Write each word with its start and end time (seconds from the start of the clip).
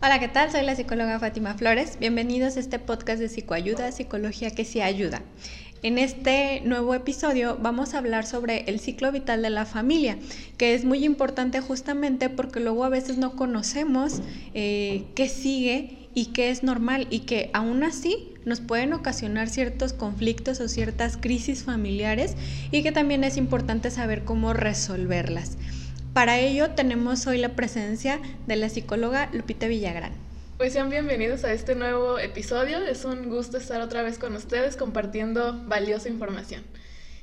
Hola, 0.00 0.20
¿qué 0.20 0.28
tal? 0.28 0.52
Soy 0.52 0.62
la 0.64 0.76
psicóloga 0.76 1.18
Fátima 1.18 1.54
Flores. 1.54 1.98
Bienvenidos 1.98 2.56
a 2.56 2.60
este 2.60 2.78
podcast 2.78 3.18
de 3.18 3.28
psicoayuda, 3.28 3.90
psicología 3.90 4.52
que 4.52 4.64
sí 4.64 4.80
ayuda. 4.80 5.22
En 5.82 5.98
este 5.98 6.60
nuevo 6.60 6.94
episodio 6.94 7.58
vamos 7.60 7.94
a 7.94 7.98
hablar 7.98 8.24
sobre 8.24 8.60
el 8.70 8.78
ciclo 8.78 9.10
vital 9.10 9.42
de 9.42 9.50
la 9.50 9.66
familia, 9.66 10.16
que 10.56 10.74
es 10.74 10.84
muy 10.84 11.04
importante 11.04 11.60
justamente 11.60 12.30
porque 12.30 12.60
luego 12.60 12.84
a 12.84 12.90
veces 12.90 13.18
no 13.18 13.34
conocemos 13.34 14.22
eh, 14.54 15.02
qué 15.16 15.28
sigue 15.28 16.08
y 16.14 16.26
qué 16.26 16.50
es 16.50 16.62
normal 16.62 17.08
y 17.10 17.20
que 17.20 17.50
aún 17.52 17.82
así 17.82 18.34
nos 18.44 18.60
pueden 18.60 18.92
ocasionar 18.92 19.48
ciertos 19.48 19.94
conflictos 19.94 20.60
o 20.60 20.68
ciertas 20.68 21.16
crisis 21.16 21.64
familiares 21.64 22.36
y 22.70 22.84
que 22.84 22.92
también 22.92 23.24
es 23.24 23.36
importante 23.36 23.90
saber 23.90 24.22
cómo 24.22 24.52
resolverlas. 24.52 25.56
Para 26.12 26.38
ello 26.38 26.70
tenemos 26.70 27.26
hoy 27.26 27.38
la 27.38 27.50
presencia 27.50 28.20
de 28.46 28.56
la 28.56 28.68
psicóloga 28.68 29.28
Lupita 29.32 29.68
Villagrán. 29.68 30.12
Pues 30.56 30.72
sean 30.72 30.90
bienvenidos 30.90 31.44
a 31.44 31.52
este 31.52 31.74
nuevo 31.76 32.18
episodio. 32.18 32.78
Es 32.78 33.04
un 33.04 33.28
gusto 33.28 33.58
estar 33.58 33.80
otra 33.80 34.02
vez 34.02 34.18
con 34.18 34.34
ustedes 34.34 34.76
compartiendo 34.76 35.62
valiosa 35.66 36.08
información. 36.08 36.64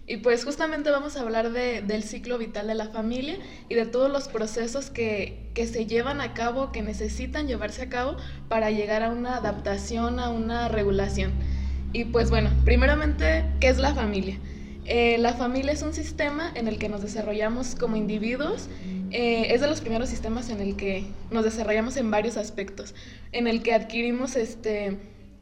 Y 0.07 0.17
pues 0.17 0.45
justamente 0.45 0.91
vamos 0.91 1.17
a 1.17 1.21
hablar 1.21 1.52
del 1.52 2.03
ciclo 2.03 2.38
vital 2.38 2.67
de 2.67 2.76
la 2.76 2.90
familia 2.90 3.38
y 3.70 3.76
de 3.76 3.85
todos 3.85 4.09
los 4.09 4.27
procesos 4.27 4.91
que, 4.91 5.49
que, 5.55 5.65
se 5.65 5.88
llevan 5.88 6.21
a 6.21 6.34
cabo, 6.34 6.71
que 6.71 6.84
necesitan 6.84 7.48
llevarse 7.48 7.81
a 7.81 7.90
cabo 7.90 8.15
para 8.48 8.70
llegar 8.70 9.02
a 9.02 9.09
una 9.09 9.38
adaptación, 9.38 10.20
a 10.20 10.29
una 10.29 10.70
regulación. 10.70 11.34
Y 11.91 12.05
pues 12.05 12.29
bueno, 12.29 12.52
primeramente, 12.63 13.45
¿qué 13.59 13.67
es 13.67 13.79
la 13.79 13.95
familia? 13.95 14.38
Eh, 14.85 15.17
la 15.17 15.34
familia 15.34 15.71
es 15.71 15.81
un 15.81 15.94
sistema 15.94 16.52
en 16.53 16.67
el 16.67 16.77
que 16.77 16.89
nos 16.89 17.02
desarrollamos 17.02 17.76
como 17.76 17.95
individuos. 17.95 18.70
Eh, 19.12 19.48
es 19.53 19.62
de 19.62 19.67
los 19.67 19.81
primeros 19.81 20.09
sistemas 20.09 20.49
en 20.49 20.62
el 20.62 20.76
que 20.76 21.07
nos 21.31 21.43
desarrollamos 21.43 21.98
en 21.98 22.12
varios 22.12 22.38
aspectos, 22.38 22.93
en 23.31 23.48
el 23.48 23.63
que 23.63 23.73
adquirimos 23.73 24.35
este, 24.35 24.98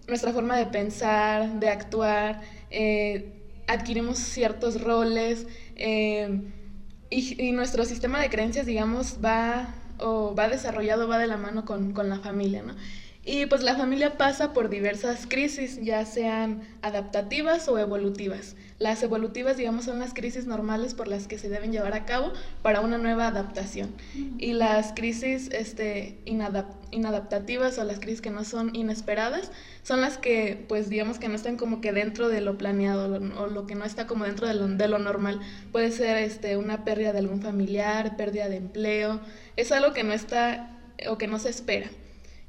nuestra 0.07 0.31
forma 0.31 0.57
de 0.57 0.67
pensar, 0.67 1.59
de 1.59 1.69
actuar, 1.69 2.41
eh, 2.71 3.33
adquirimos 3.67 4.17
ciertos 4.17 4.81
roles 4.81 5.47
y, 7.09 7.51
nuestro 7.51 7.85
sistema 7.85 8.21
de 8.21 8.29
creencias, 8.29 8.65
digamos, 8.65 9.19
va 9.23 9.75
o 9.99 10.33
va 10.35 10.47
desarrollado, 10.47 11.07
va 11.07 11.17
de 11.17 11.27
la 11.27 11.37
mano 11.37 11.65
con, 11.65 11.93
con 11.93 12.09
la 12.09 12.19
familia, 12.19 12.63
¿no? 12.63 12.75
Y 13.25 13.45
pues 13.45 13.63
la 13.63 13.77
familia 13.77 14.17
pasa 14.17 14.51
por 14.51 14.69
diversas 14.69 15.27
crisis, 15.27 15.79
ya 15.81 16.05
sean 16.05 16.61
adaptativas 16.81 17.69
o 17.69 17.79
evolutivas. 17.79 18.57
Las 18.79 19.01
evolutivas, 19.01 19.55
digamos, 19.55 19.85
son 19.85 19.99
las 19.99 20.13
crisis 20.13 20.45
normales 20.45 20.93
por 20.93 21.07
las 21.07 21.27
que 21.27 21.37
se 21.37 21.47
deben 21.47 21.71
llevar 21.71 21.93
a 21.93 22.03
cabo 22.03 22.33
para 22.61 22.81
una 22.81 22.97
nueva 22.97 23.27
adaptación. 23.27 23.95
Y 24.39 24.51
las 24.51 24.91
crisis 24.91 25.49
este, 25.53 26.17
inadaptativas 26.91 27.77
o 27.77 27.85
las 27.85 28.01
crisis 28.01 28.19
que 28.19 28.29
no 28.29 28.43
son 28.43 28.75
inesperadas 28.75 29.51
son 29.83 30.01
las 30.01 30.17
que, 30.17 30.65
pues, 30.67 30.89
digamos 30.89 31.17
que 31.17 31.29
no 31.29 31.35
están 31.35 31.55
como 31.55 31.79
que 31.79 31.93
dentro 31.93 32.27
de 32.27 32.41
lo 32.41 32.57
planeado 32.57 33.05
o 33.39 33.47
lo 33.47 33.65
que 33.65 33.75
no 33.75 33.85
está 33.85 34.05
como 34.05 34.25
dentro 34.25 34.47
de 34.47 34.53
lo, 34.53 34.67
de 34.67 34.87
lo 34.89 34.99
normal. 34.99 35.39
Puede 35.71 35.91
ser 35.91 36.17
este, 36.17 36.57
una 36.57 36.83
pérdida 36.83 37.13
de 37.13 37.19
algún 37.19 37.41
familiar, 37.41 38.17
pérdida 38.17 38.49
de 38.49 38.57
empleo. 38.57 39.21
Es 39.55 39.71
algo 39.71 39.93
que 39.93 40.03
no 40.03 40.11
está 40.11 40.77
o 41.07 41.17
que 41.17 41.27
no 41.27 41.39
se 41.39 41.49
espera. 41.49 41.89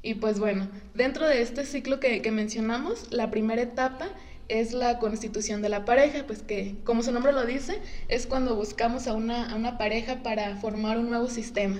Y 0.05 0.13
pues 0.13 0.37
bueno, 0.37 0.67
dentro 0.93 1.27
de 1.27 1.41
este 1.41 1.65
ciclo 1.65 1.99
que, 1.99 2.21
mencionamos, 2.31 3.11
la 3.11 3.31
primera 3.31 3.63
etapa 3.63 4.07
es 4.49 4.71
la 4.71 4.99
constitución 4.99 5.63
de 5.63 5.69
la 5.69 5.83
pareja, 5.83 6.27
pues 6.27 6.43
que 6.43 6.75
como 6.83 7.01
su 7.01 7.11
nombre 7.11 7.31
lo 7.31 7.43
dice, 7.43 7.81
es 8.07 8.27
cuando 8.27 8.55
buscamos 8.55 9.07
a 9.07 9.13
una, 9.13 9.79
pareja 9.79 10.21
para 10.21 10.57
formar 10.57 10.99
un 10.99 11.09
nuevo 11.09 11.27
sistema 11.27 11.79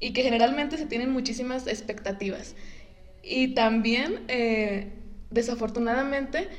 y 0.00 0.12
que 0.12 0.22
generalmente 0.22 0.76
se 0.76 0.84
tienen 0.84 1.10
muchísimas 1.10 1.66
expectativas. 1.66 2.56
Y 3.22 3.54
también, 3.54 4.26
eh, 4.28 4.92
desafortunadamente, 5.30 6.50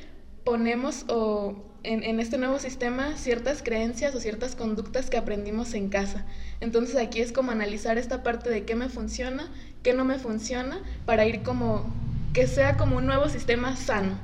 ponemos 0.42 1.04
o 1.08 1.68
en, 1.84 2.20
este 2.20 2.38
nuevo 2.38 2.58
sistema 2.58 3.16
ciertas 3.16 3.62
creencias 3.62 4.14
o 4.14 4.20
ciertas 4.20 4.56
conductas 4.56 5.10
que 5.10 5.16
aprendimos 5.16 5.74
en 5.74 5.88
casa. 5.88 6.26
Entonces 6.60 6.96
aquí 6.96 7.20
es 7.20 7.32
como 7.32 7.52
analizar 7.52 7.98
esta 7.98 8.22
parte 8.22 8.50
de 8.50 8.64
qué 8.64 8.74
me 8.74 8.88
funciona, 8.88 9.50
no 9.94 10.04
me 10.04 10.18
funciona, 10.18 10.80
para 11.06 11.26
ir 11.26 11.42
como 11.42 11.86
que 12.32 12.46
sea 12.46 12.76
como 12.76 12.96
un 12.96 13.06
nuevo 13.06 13.28
sistema 13.28 13.76
sano. 13.76 14.18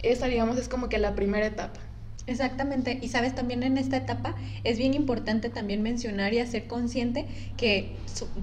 Esa, 0.00 0.26
digamos, 0.26 0.58
es 0.58 0.68
como 0.68 0.88
que 0.88 0.98
la 0.98 1.14
primera 1.14 1.46
etapa. 1.46 1.80
Exactamente, 2.26 2.98
y 3.02 3.08
sabes, 3.08 3.34
también 3.34 3.62
en 3.62 3.76
esta 3.76 3.98
etapa 3.98 4.34
es 4.64 4.78
bien 4.78 4.94
importante 4.94 5.50
también 5.50 5.82
mencionar 5.82 6.32
y 6.32 6.38
hacer 6.38 6.66
consciente 6.66 7.26
que 7.58 7.96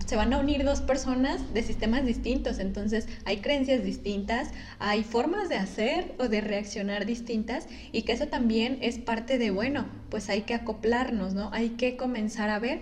se 0.06 0.16
van 0.16 0.34
a 0.34 0.38
unir 0.38 0.64
dos 0.64 0.82
personas 0.82 1.52
de 1.56 1.64
sistemas 1.64 2.06
distintos, 2.06 2.60
entonces 2.60 3.08
hay 3.26 3.38
creencias 3.38 3.84
distintas, 3.84 4.50
hay 4.78 5.04
formas 5.04 5.50
de 5.50 5.56
hacer 5.56 6.14
o 6.20 6.28
de 6.28 6.42
reaccionar 6.42 7.08
distintas 7.08 7.68
y 7.92 8.04
que 8.04 8.12
eso 8.12 8.28
también 8.28 8.78
es 8.82 9.00
parte 9.00 9.40
de, 9.40 9.50
bueno, 9.50 9.88
pues 10.12 10.30
hay 10.30 10.44
que 10.44 10.54
acoplarnos, 10.54 11.34
¿no? 11.34 11.50
Hay 11.52 11.70
que 11.70 11.98
comenzar 11.98 12.52
a 12.52 12.60
ver 12.60 12.82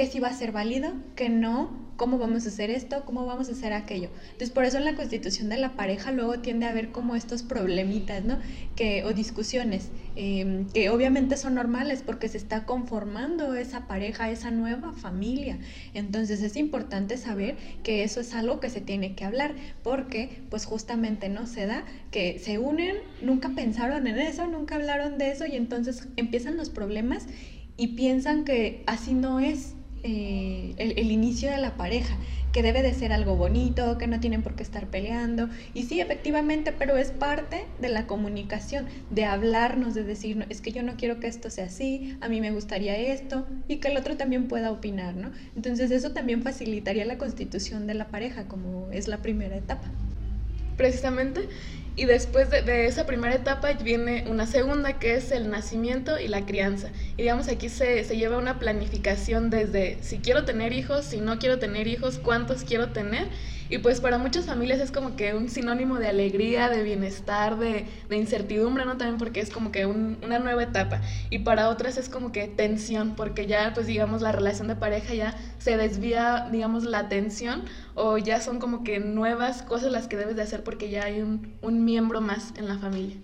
qué 0.00 0.06
sí 0.06 0.18
va 0.18 0.28
a 0.28 0.32
ser 0.32 0.50
válido, 0.50 0.94
qué 1.14 1.28
no, 1.28 1.92
cómo 1.98 2.16
vamos 2.16 2.46
a 2.46 2.48
hacer 2.48 2.70
esto, 2.70 3.04
cómo 3.04 3.26
vamos 3.26 3.50
a 3.50 3.52
hacer 3.52 3.74
aquello. 3.74 4.08
Entonces, 4.32 4.48
por 4.48 4.64
eso 4.64 4.78
en 4.78 4.86
la 4.86 4.94
constitución 4.94 5.50
de 5.50 5.58
la 5.58 5.76
pareja 5.76 6.10
luego 6.10 6.38
tiende 6.38 6.64
a 6.64 6.70
haber 6.70 6.90
como 6.90 7.16
estos 7.16 7.42
problemitas, 7.42 8.24
¿no? 8.24 8.38
Que, 8.76 9.04
o 9.04 9.12
discusiones, 9.12 9.90
em, 10.16 10.66
que 10.70 10.88
obviamente 10.88 11.36
son 11.36 11.54
normales 11.54 12.02
porque 12.02 12.30
se 12.30 12.38
está 12.38 12.64
conformando 12.64 13.52
esa 13.52 13.86
pareja, 13.86 14.30
esa 14.30 14.50
nueva 14.50 14.94
familia. 14.94 15.58
Entonces, 15.92 16.40
es 16.40 16.56
importante 16.56 17.18
saber 17.18 17.58
que 17.82 18.02
eso 18.02 18.20
es 18.20 18.32
algo 18.32 18.58
que 18.58 18.70
se 18.70 18.80
tiene 18.80 19.14
que 19.14 19.26
hablar, 19.26 19.54
porque 19.82 20.40
pues 20.48 20.64
justamente 20.64 21.28
no 21.28 21.46
se 21.46 21.66
da 21.66 21.84
que 22.10 22.38
se 22.38 22.58
unen, 22.58 22.96
nunca 23.20 23.50
pensaron 23.50 24.06
en 24.06 24.18
eso, 24.18 24.46
nunca 24.46 24.76
hablaron 24.76 25.18
de 25.18 25.30
eso 25.30 25.44
y 25.44 25.56
entonces 25.56 26.08
empiezan 26.16 26.56
los 26.56 26.70
problemas 26.70 27.26
y 27.76 27.88
piensan 27.88 28.44
que 28.44 28.82
así 28.86 29.12
no 29.12 29.40
es 29.40 29.74
eh, 30.02 30.74
el, 30.78 31.10
inicio 31.10 31.50
de 31.50 31.58
la 31.58 31.76
pareja, 31.76 32.16
que 32.52 32.62
debe 32.62 32.82
de 32.82 32.94
ser 32.94 33.12
algo 33.12 33.36
bonito, 33.36 33.98
que 33.98 34.06
no 34.06 34.18
tienen 34.18 34.42
por 34.42 34.54
qué 34.54 34.62
estar 34.62 34.86
peleando. 34.86 35.48
Y 35.74 35.84
sí, 35.84 36.00
efectivamente, 36.00 36.72
pero 36.72 36.96
es 36.96 37.10
parte 37.10 37.66
de 37.80 37.88
la 37.90 38.06
comunicación, 38.06 38.86
de 39.10 39.24
hablarnos, 39.24 39.94
de 39.94 40.04
decir, 40.04 40.46
es 40.48 40.60
que 40.60 40.72
yo 40.72 40.82
no 40.82 40.94
quiero 40.96 41.20
que 41.20 41.26
esto 41.26 41.50
sea 41.50 41.66
así, 41.66 42.16
a 42.20 42.28
mí 42.28 42.40
me 42.40 42.50
gustaría 42.50 42.96
esto, 42.96 43.46
y 43.68 43.76
que 43.76 43.88
el 43.88 43.96
otro 43.96 44.16
también 44.16 44.48
pueda 44.48 44.70
opinar, 44.70 45.14
¿no? 45.14 45.30
Entonces 45.54 45.90
eso 45.90 46.12
también 46.12 46.42
facilitaría 46.42 47.04
la 47.04 47.18
constitución 47.18 47.86
de 47.86 47.94
la 47.94 48.08
pareja, 48.08 48.48
como 48.48 48.88
es 48.92 49.06
la 49.06 49.18
primera 49.18 49.56
etapa. 49.56 49.90
Precisamente, 50.76 51.42
y 52.00 52.06
después 52.06 52.48
de, 52.48 52.86
esa 52.86 53.04
primera 53.04 53.34
etapa 53.34 53.74
viene 53.74 54.24
una 54.26 54.46
segunda 54.46 54.98
que 54.98 55.16
es 55.16 55.30
el 55.32 55.50
nacimiento 55.50 56.18
y 56.18 56.28
la 56.28 56.46
crianza. 56.46 56.88
Y 57.18 57.22
digamos 57.24 57.46
aquí 57.48 57.68
se, 57.68 58.04
se, 58.04 58.16
lleva 58.16 58.38
una 58.38 58.58
planificación 58.58 59.50
desde 59.50 59.98
si 60.00 60.16
quiero 60.16 60.46
tener 60.46 60.72
hijos, 60.72 61.04
si 61.04 61.20
no 61.20 61.38
quiero 61.38 61.58
tener 61.58 61.88
hijos, 61.88 62.18
cuántos 62.18 62.64
quiero 62.64 62.88
tener 62.88 63.28
y 63.70 63.78
pues 63.78 64.00
para 64.00 64.18
muchas 64.18 64.46
familias 64.46 64.80
es 64.80 64.90
como 64.90 65.14
que 65.14 65.32
un 65.32 65.48
sinónimo 65.48 66.00
de 66.00 66.08
alegría, 66.08 66.68
de 66.68 66.82
bienestar, 66.82 67.56
de, 67.56 67.86
incertidumbre, 68.10 68.84
¿no? 68.84 68.96
También 68.96 69.16
porque 69.16 69.38
es 69.38 69.50
como 69.50 69.70
que 69.70 69.86
una 69.86 70.40
nueva 70.40 70.64
etapa. 70.64 71.00
Y 71.30 71.40
para 71.40 71.68
otras 71.68 71.96
es 71.96 72.08
como 72.08 72.32
que 72.32 72.48
tensión, 72.48 73.14
porque 73.14 73.46
ya, 73.46 73.72
pues 73.72 73.86
digamos, 73.86 74.22
la 74.22 74.32
relación 74.32 74.66
de 74.66 74.74
pareja 74.74 75.14
ya 75.14 75.36
se 75.58 75.76
desvía, 75.76 76.48
digamos, 76.50 76.82
la 76.82 77.08
tensión 77.08 77.62
o 77.94 78.18
ya 78.18 78.40
son 78.40 78.58
como 78.58 78.84
que 78.84 79.00
nuevas 79.00 79.62
cosas 79.62 79.90
las 79.92 80.08
que 80.08 80.16
debes 80.16 80.36
de 80.36 80.42
hacer 80.42 80.62
porque 80.64 80.90
ya 80.90 81.04
hay 81.04 81.20
un, 81.20 81.84
miembro 81.84 82.20
más 82.20 82.52
en 82.56 82.68
la 82.68 82.78
familia. 82.78 83.16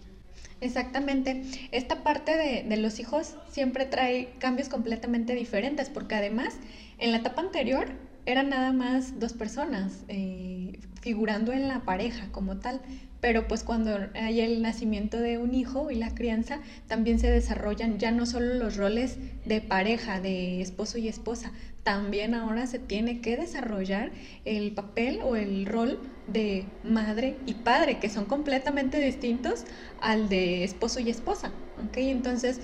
Exactamente. 0.60 1.42
Esta 1.70 2.02
parte 2.02 2.36
de, 2.36 2.64
de, 2.66 2.76
los 2.78 2.98
hijos 2.98 3.34
siempre 3.50 3.84
trae 3.84 4.34
cambios 4.38 4.68
completamente 4.68 5.34
diferentes, 5.34 5.90
porque 5.90 6.14
además 6.14 6.54
en 6.98 7.12
la 7.12 7.18
etapa 7.18 7.42
anterior 7.42 7.92
eran 8.26 8.48
nada 8.48 8.72
más 8.72 9.20
dos 9.20 9.32
personas 9.32 10.04
eh, 10.08 10.80
figurando 11.00 11.52
en 11.52 11.68
la 11.68 11.80
pareja 11.80 12.28
como 12.32 12.58
tal, 12.58 12.80
pero 13.20 13.46
pues 13.46 13.62
cuando 13.62 13.96
hay 14.14 14.40
el 14.40 14.60
nacimiento 14.62 15.18
de 15.18 15.38
un 15.38 15.54
hijo 15.54 15.90
y 15.90 15.94
la 15.94 16.14
crianza, 16.14 16.58
también 16.88 17.18
se 17.20 17.30
desarrollan 17.30 17.98
ya 17.98 18.10
no 18.10 18.26
solo 18.26 18.54
los 18.54 18.76
roles 18.76 19.18
de 19.44 19.60
pareja, 19.60 20.20
de 20.20 20.60
esposo 20.60 20.98
y 20.98 21.08
esposa, 21.08 21.52
también 21.86 22.34
ahora 22.34 22.66
se 22.66 22.80
tiene 22.80 23.20
que 23.20 23.36
desarrollar 23.36 24.10
el 24.44 24.72
papel 24.72 25.20
o 25.22 25.36
el 25.36 25.66
rol 25.66 26.00
de 26.26 26.66
madre 26.82 27.36
y 27.46 27.54
padre, 27.54 28.00
que 28.00 28.10
son 28.10 28.24
completamente 28.24 28.98
distintos 28.98 29.64
al 30.00 30.28
de 30.28 30.64
esposo 30.64 30.98
y 30.98 31.10
esposa, 31.10 31.52
¿ok? 31.76 31.98
Entonces, 31.98 32.60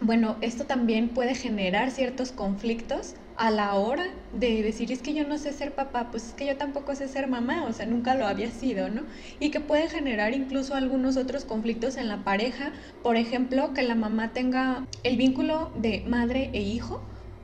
bueno, 0.00 0.36
esto 0.40 0.64
también 0.64 1.10
puede 1.10 1.36
generar 1.36 1.92
ciertos 1.92 2.32
conflictos 2.32 3.14
a 3.36 3.52
la 3.52 3.74
hora 3.74 4.02
de 4.32 4.64
decir, 4.64 4.90
es 4.90 5.00
que 5.00 5.14
yo 5.14 5.22
no 5.24 5.38
sé 5.38 5.52
ser 5.52 5.76
papá, 5.76 6.10
pues 6.10 6.26
es 6.26 6.34
que 6.34 6.46
yo 6.46 6.56
tampoco 6.56 6.96
sé 6.96 7.06
ser 7.06 7.28
mamá, 7.28 7.66
o 7.66 7.72
sea, 7.72 7.86
nunca 7.86 8.16
lo 8.16 8.26
había 8.26 8.50
sido, 8.50 8.90
¿no? 8.90 9.06
Y 9.38 9.52
que 9.52 9.60
puede 9.60 9.88
generar 9.88 10.34
incluso 10.34 10.74
algunos 10.74 11.16
otros 11.16 11.44
conflictos 11.44 11.96
en 11.96 12.08
la 12.08 12.24
pareja, 12.24 12.72
por 13.00 13.16
ejemplo, 13.16 13.74
que 13.74 13.82
la 13.82 13.94
mamá 13.94 14.32
tenga 14.32 14.84
el 15.04 15.16
vínculo 15.16 15.70
de 15.76 16.04
madre 16.08 16.50
e 16.52 16.62
hijo, 16.62 17.00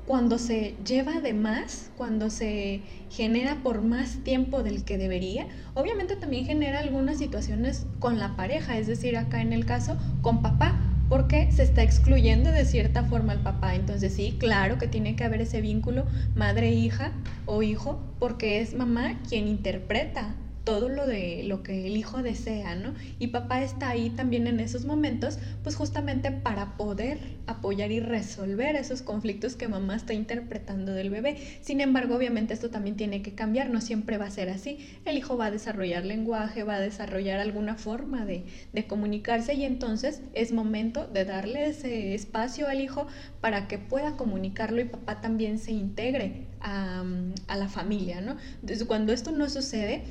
cuando 0.07 0.39
se 0.39 0.77
lleva 0.87 1.21
de 1.21 1.33
más, 1.33 1.91
cuando 1.97 2.31
se 2.31 2.83
genera 3.11 3.63
por 3.63 3.83
más 3.83 4.23
tiempo 4.23 4.63
del 4.63 4.85
que 4.85 4.99
debería, 4.99 5.47
obviamente 5.75 6.17
también 6.17 6.45
genera 6.45 6.81
algunas 6.81 7.19
situaciones 7.19 7.87
con 7.99 8.19
la 8.19 8.37
pareja, 8.37 8.77
es 8.79 8.87
decir, 8.87 9.17
acá 9.17 9.41
en 9.41 9.53
el 9.53 9.65
caso 9.65 9.97
con 10.21 10.43
papá, 10.43 10.75
porque 11.09 11.51
se 11.53 11.63
está 11.63 11.83
excluyendo 11.83 12.51
de 12.51 12.65
cierta 12.65 13.05
forma 13.05 13.33
al 13.33 13.43
papá. 13.43 13.75
Entonces 13.75 14.15
sí, 14.15 14.37
claro 14.39 14.79
que 14.79 14.89
tiene 14.89 15.17
que 15.17 15.25
haber 15.25 15.43
ese 15.43 15.61
vínculo 15.61 16.07
madre-hija 16.35 17.13
o 17.47 17.63
hijo, 17.63 18.01
porque 18.19 18.61
es 18.61 18.75
mamá 18.75 19.21
quien 19.29 19.49
interpreta 19.49 20.35
todo 20.65 20.89
lo 20.89 21.07
de 21.07 21.43
lo 21.45 21.63
que 21.63 21.87
el 21.87 21.97
hijo 21.97 22.23
desea, 22.23 22.75
¿no? 22.75 22.95
Y 23.19 23.29
papá 23.29 23.63
está 23.63 23.91
ahí 23.91 24.11
también 24.11 24.47
en 24.47 24.61
esos 24.61 24.87
momentos, 24.87 25.39
pues 25.63 25.77
justamente 25.77 26.33
para 26.33 26.77
poder 26.77 27.19
apoyar 27.47 27.93
y 27.93 28.01
resolver 28.01 28.75
esos 28.75 29.03
conflictos 29.03 29.57
que 29.57 29.69
mamá 29.69 29.95
está 29.95 30.15
interpretando 30.15 30.93
del 30.93 31.11
bebé. 31.11 31.37
Sin 31.61 31.81
embargo, 31.81 32.17
obviamente 32.17 32.55
esto 32.55 32.71
también 32.71 32.97
tiene 32.97 33.21
que 33.21 33.35
cambiar, 33.35 33.69
no 33.71 33.81
siempre 33.83 34.17
va 34.17 34.27
a 34.27 34.31
ser 34.31 34.49
así. 34.49 34.79
El 35.05 35.19
hijo 35.19 35.37
va 35.37 35.47
a 35.47 35.51
desarrollar 35.51 36.05
lenguaje, 36.05 36.63
va 36.63 36.77
a 36.77 36.81
desarrollar 36.81 37.41
alguna 37.41 37.77
forma 37.77 38.25
de, 38.25 38.45
de 38.73 38.87
comunicarse 38.87 39.55
y 39.55 39.65
entonces 39.65 40.23
es 40.33 40.53
momento 40.53 41.07
de 41.07 41.27
darle 41.27 41.67
ese 41.67 42.15
espacio 42.15 42.69
al 42.69 42.81
hijo 42.81 43.07
para 43.43 43.69
que 43.69 43.79
pueda 43.79 44.17
comunicarlo 44.17 44.81
y 44.81 44.85
papá 44.85 45.21
también 45.21 45.59
se 45.59 45.73
integre 45.73 46.47
a, 46.61 47.05
a 47.49 47.57
la 47.57 47.69
familia, 47.69 48.23
¿no? 48.23 48.37
Entonces, 48.63 48.87
cuando 48.87 49.13
esto 49.13 49.31
no 49.31 49.51
sucede, 49.51 50.03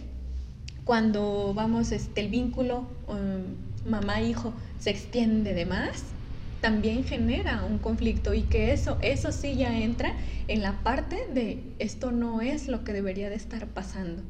cuando 0.84 1.54
vamos, 1.54 1.92
este, 1.92 2.22
el 2.22 2.30
vínculo 2.30 2.86
um, 3.08 3.90
mamá-hijo 3.90 4.54
se 4.80 4.90
extiende 4.90 5.54
de 5.54 5.66
más, 5.66 6.04
también 6.62 7.04
genera 7.04 7.64
un 7.64 7.78
conflicto 7.78 8.34
y 8.34 8.44
que 8.44 8.72
eso, 8.72 8.98
eso 9.02 9.32
sí 9.32 9.56
ya 9.56 9.78
entra 9.78 10.14
en 10.48 10.62
la 10.62 10.84
parte 10.84 11.28
de 11.34 11.76
esto 11.80 12.12
no 12.12 12.42
es 12.42 12.68
lo 12.68 12.84
que 12.84 12.94
debería 12.94 13.30
de 13.30 13.36
estar 13.36 13.68
pasando. 13.68 14.22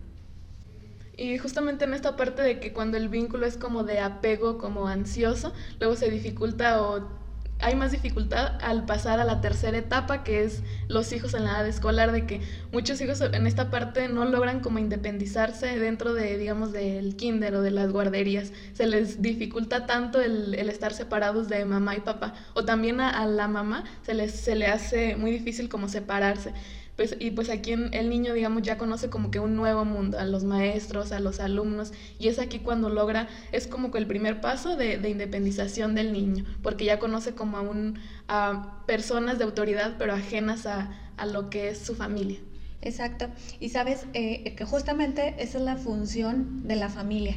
Y 1.16 1.38
justamente 1.38 1.86
en 1.86 1.94
esta 1.94 2.16
parte 2.16 2.42
de 2.42 2.60
que 2.60 2.74
cuando 2.74 2.98
el 2.98 3.08
vínculo 3.08 3.46
es 3.46 3.58
como 3.58 3.84
de 3.84 4.00
apego, 4.00 4.58
como 4.58 4.88
ansioso, 4.88 5.54
luego 5.80 5.96
se 5.96 6.10
dificulta 6.10 6.82
o 6.82 7.23
hay 7.64 7.76
más 7.76 7.92
dificultad 7.92 8.58
al 8.62 8.86
pasar 8.86 9.20
a 9.20 9.26
la 9.26 9.42
tercera 9.42 9.78
etapa, 9.78 10.24
que 10.24 10.44
es 10.44 10.62
los 10.88 11.12
hijos 11.14 11.34
en 11.34 11.46
la 11.46 11.52
edad 11.52 11.68
escolar, 11.68 12.12
de 12.12 12.26
que 12.26 12.42
muchos 12.72 13.00
hijos 13.02 13.22
en 13.22 13.48
esta 13.48 13.70
parte 13.70 14.10
no 14.10 14.26
logran 14.26 14.60
como 14.60 14.80
independizarse 14.80 15.80
dentro 15.80 16.14
de, 16.14 16.38
digamos, 16.38 16.72
del 16.74 17.16
kinder 17.16 17.56
o 17.56 17.62
de 17.62 17.72
las 17.72 17.92
guarderías. 17.92 18.52
Se 18.74 18.86
les 18.86 19.22
dificulta 19.22 19.86
tanto 19.86 20.22
el, 20.22 20.54
estar 20.56 20.94
separados 20.94 21.48
de 21.48 21.66
mamá 21.66 21.96
y 21.96 22.02
papá. 22.02 22.34
O 22.54 22.66
también 22.66 23.00
a, 23.00 23.10
a 23.10 23.26
la 23.26 23.48
mamá 23.48 23.86
se, 24.04 24.14
les, 24.14 24.32
se 24.32 24.56
le 24.56 24.68
hace 24.68 25.16
muy 25.16 25.32
difícil 25.32 25.70
como 25.70 25.88
separarse. 25.88 26.54
Pues, 27.04 27.18
y 27.20 27.32
pues 27.32 27.50
aquí 27.50 27.74
el 27.74 28.10
niño, 28.10 28.34
digamos, 28.34 28.64
ya 28.64 28.78
conoce 28.78 29.10
como 29.10 29.30
que 29.30 29.38
un 29.38 29.58
nuevo 29.58 29.84
mundo, 29.84 30.18
a 30.18 30.24
los 30.24 30.46
maestros, 30.46 31.12
a 31.12 31.20
los 31.20 31.42
alumnos, 31.42 31.92
y 32.18 32.30
es 32.30 32.40
aquí 32.40 32.60
cuando 32.60 32.88
logra, 32.88 33.28
es 33.52 33.68
como 33.68 33.92
que 33.92 33.98
el 33.98 34.08
primer 34.08 34.40
paso 34.40 34.78
de, 34.78 34.98
de 35.00 35.10
independización 35.10 35.96
del 35.96 36.14
niño, 36.14 36.46
porque 36.62 36.86
ya 36.86 37.00
conoce 37.00 37.36
como 37.36 37.58
a, 37.58 37.62
un, 37.62 38.00
a 38.30 38.86
personas 38.86 39.38
de 39.38 39.44
autoridad, 39.44 39.96
pero 40.00 40.14
ajenas 40.14 40.66
a, 40.66 41.12
a 41.18 41.26
lo 41.26 41.50
que 41.50 41.68
es 41.68 41.80
su 41.80 41.94
familia. 41.94 42.40
Exacto, 42.82 43.28
y 43.60 43.68
sabes 43.68 44.06
eh, 44.14 44.56
que 44.56 44.64
justamente 44.64 45.36
esa 45.40 45.58
es 45.58 45.64
la 45.66 45.76
función 45.76 46.66
de 46.66 46.78
la 46.78 46.88
familia, 46.88 47.36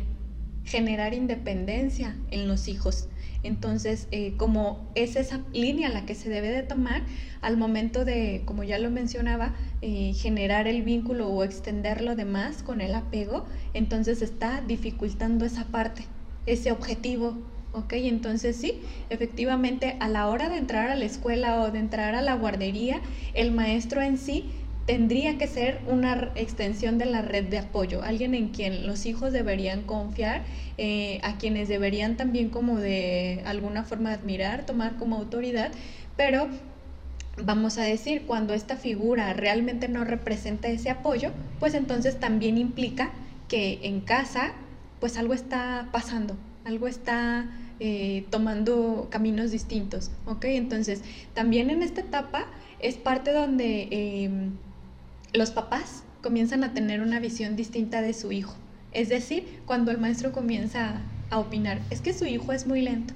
generar 0.67 1.15
independencia 1.15 2.17
en 2.31 2.49
los 2.49 2.69
hijos. 2.69 3.09
Entonces, 3.43 4.09
eh, 4.11 4.35
como 4.37 4.91
es 4.95 5.15
esa 5.17 5.41
línea 5.53 5.89
la 5.89 6.05
que 6.05 6.15
se 6.15 6.29
debe 6.29 6.51
de 6.51 6.63
tomar 6.63 7.03
al 7.41 7.57
momento 7.57 8.05
de, 8.05 8.43
como 8.45 8.65
ya 8.65 8.79
lo 8.79 8.91
mencionaba, 8.91 9.55
eh, 9.83 10.13
generar 10.15 10.67
el 10.67 10.83
vínculo 10.83 11.29
o 11.29 11.45
extenderlo 11.45 12.17
de 12.17 12.25
más 12.25 12.63
con 12.63 12.81
el 12.81 12.95
apego, 12.95 13.45
entonces 13.73 14.21
está 14.21 14.61
dificultando 14.67 15.45
esa 15.45 15.67
parte, 15.67 16.05
ese 16.47 16.73
objetivo 16.73 17.37
¿ok? 17.77 17.93
Entonces 17.93 18.57
sí, 18.57 18.81
efectivamente 19.11 19.97
a 20.01 20.09
la 20.09 20.29
hora 20.29 20.49
de 20.49 20.57
entrar 20.57 20.89
a 20.89 20.95
la 20.95 21.05
escuela 21.05 21.61
o 21.61 21.71
de 21.71 21.79
entrar 21.79 22.15
a 22.15 22.23
la 22.23 22.35
guardería, 22.35 23.03
el 23.35 23.53
maestro 23.53 24.01
en 24.01 24.17
sí 24.17 24.47
tendría 24.87 25.37
que 25.37 25.49
ser 25.49 25.81
una 25.89 26.31
extensión 26.37 26.97
de 26.97 27.07
la 27.07 27.21
red 27.21 27.45
de 27.45 27.59
apoyo, 27.59 28.03
alguien 28.03 28.35
en 28.35 28.49
quien 28.49 28.87
los 28.87 29.05
hijos 29.05 29.33
deberían 29.33 29.83
confiar, 29.83 30.45
eh, 30.79 31.19
a 31.25 31.39
quienes 31.39 31.69
deberían 31.69 32.17
también 32.17 32.51
como 32.51 32.79
de 32.79 33.43
alguna 33.45 33.83
forma 33.83 34.13
admirar, 34.13 34.65
tomar 34.65 34.97
como 34.97 35.17
autoridad, 35.17 35.73
pero 36.17 36.49
vamos 37.43 37.79
a 37.79 37.83
decir, 37.83 38.23
cuando 38.27 38.55
esta 38.55 38.77
figura 38.77 39.33
realmente 39.33 39.89
no 39.89 40.05
representa 40.05 40.69
ese 40.69 40.89
apoyo, 40.89 41.33
pues 41.59 41.75
entonces 41.75 42.19
también 42.21 42.57
implica 42.57 43.11
que 43.49 43.81
en 43.83 44.01
casa 44.01 44.53
pues 45.01 45.19
algo 45.19 45.35
está 45.35 45.89
pasando, 45.91 46.37
algo 46.65 46.87
está 46.87 47.51
eh, 47.81 48.25
tomando 48.31 49.09
caminos 49.11 49.51
distintos, 49.51 50.13
¿ok? 50.27 50.45
Entonces 50.45 51.03
también 51.35 51.71
en 51.71 51.83
esta 51.83 52.03
etapa 52.03 52.47
es 52.79 52.95
parte 52.95 53.33
donde... 53.33 53.89
Em, 53.91 54.53
los 55.37 55.51
papás 55.51 56.03
comienzan 56.23 56.65
a 56.65 56.73
tener 56.73 57.01
una 57.01 57.21
visión 57.21 57.57
distinta 57.57 58.03
de 58.03 58.15
su 58.15 58.33
hijo. 58.33 58.55
Es 58.93 59.09
decir, 59.09 59.61
cuando 59.67 59.91
el 59.91 59.99
maestro 59.99 60.33
comienza 60.33 61.03
a 61.31 61.39
opinar, 61.39 61.81
es 61.91 62.01
que 62.01 62.13
su 62.13 62.25
hijo 62.25 62.53
es 62.53 62.67
muy 62.67 62.81
lento, 62.81 63.15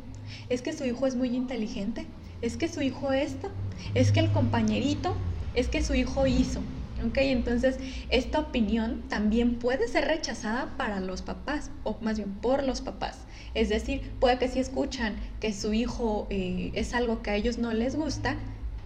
es 0.49 0.63
que 0.63 0.73
su 0.73 0.85
hijo 0.85 1.07
es 1.07 1.17
muy 1.17 1.35
inteligente, 1.35 2.07
es 2.43 2.57
que 2.57 2.69
su 2.69 2.83
hijo 2.83 3.13
esto, 3.13 3.51
es 3.95 4.13
que 4.13 4.21
el 4.21 4.31
compañerito, 4.31 5.17
es 5.55 5.69
que 5.69 5.83
su 5.83 5.95
hijo 5.95 6.27
hizo. 6.27 6.61
¿Ok? 7.07 7.17
Entonces, 7.17 7.79
esta 8.11 8.41
opinión 8.41 9.03
también 9.09 9.55
puede 9.59 9.89
ser 9.89 10.05
rechazada 10.05 10.77
para 10.77 11.01
los 11.01 11.23
papás, 11.23 11.71
o 11.83 11.97
más 12.03 12.19
bien 12.19 12.31
por 12.35 12.63
los 12.63 12.83
papás. 12.83 13.21
Es 13.55 13.71
decir, 13.71 14.03
puede 14.21 14.39
que 14.39 14.49
si 14.49 14.59
escuchan 14.59 15.17
que 15.41 15.55
su 15.55 15.73
hijo 15.73 16.27
eh, 16.29 16.73
es 16.75 16.93
algo 16.93 17.23
que 17.23 17.31
a 17.31 17.37
ellos 17.37 17.57
no 17.57 17.73
les 17.73 17.97
gusta, 17.97 18.37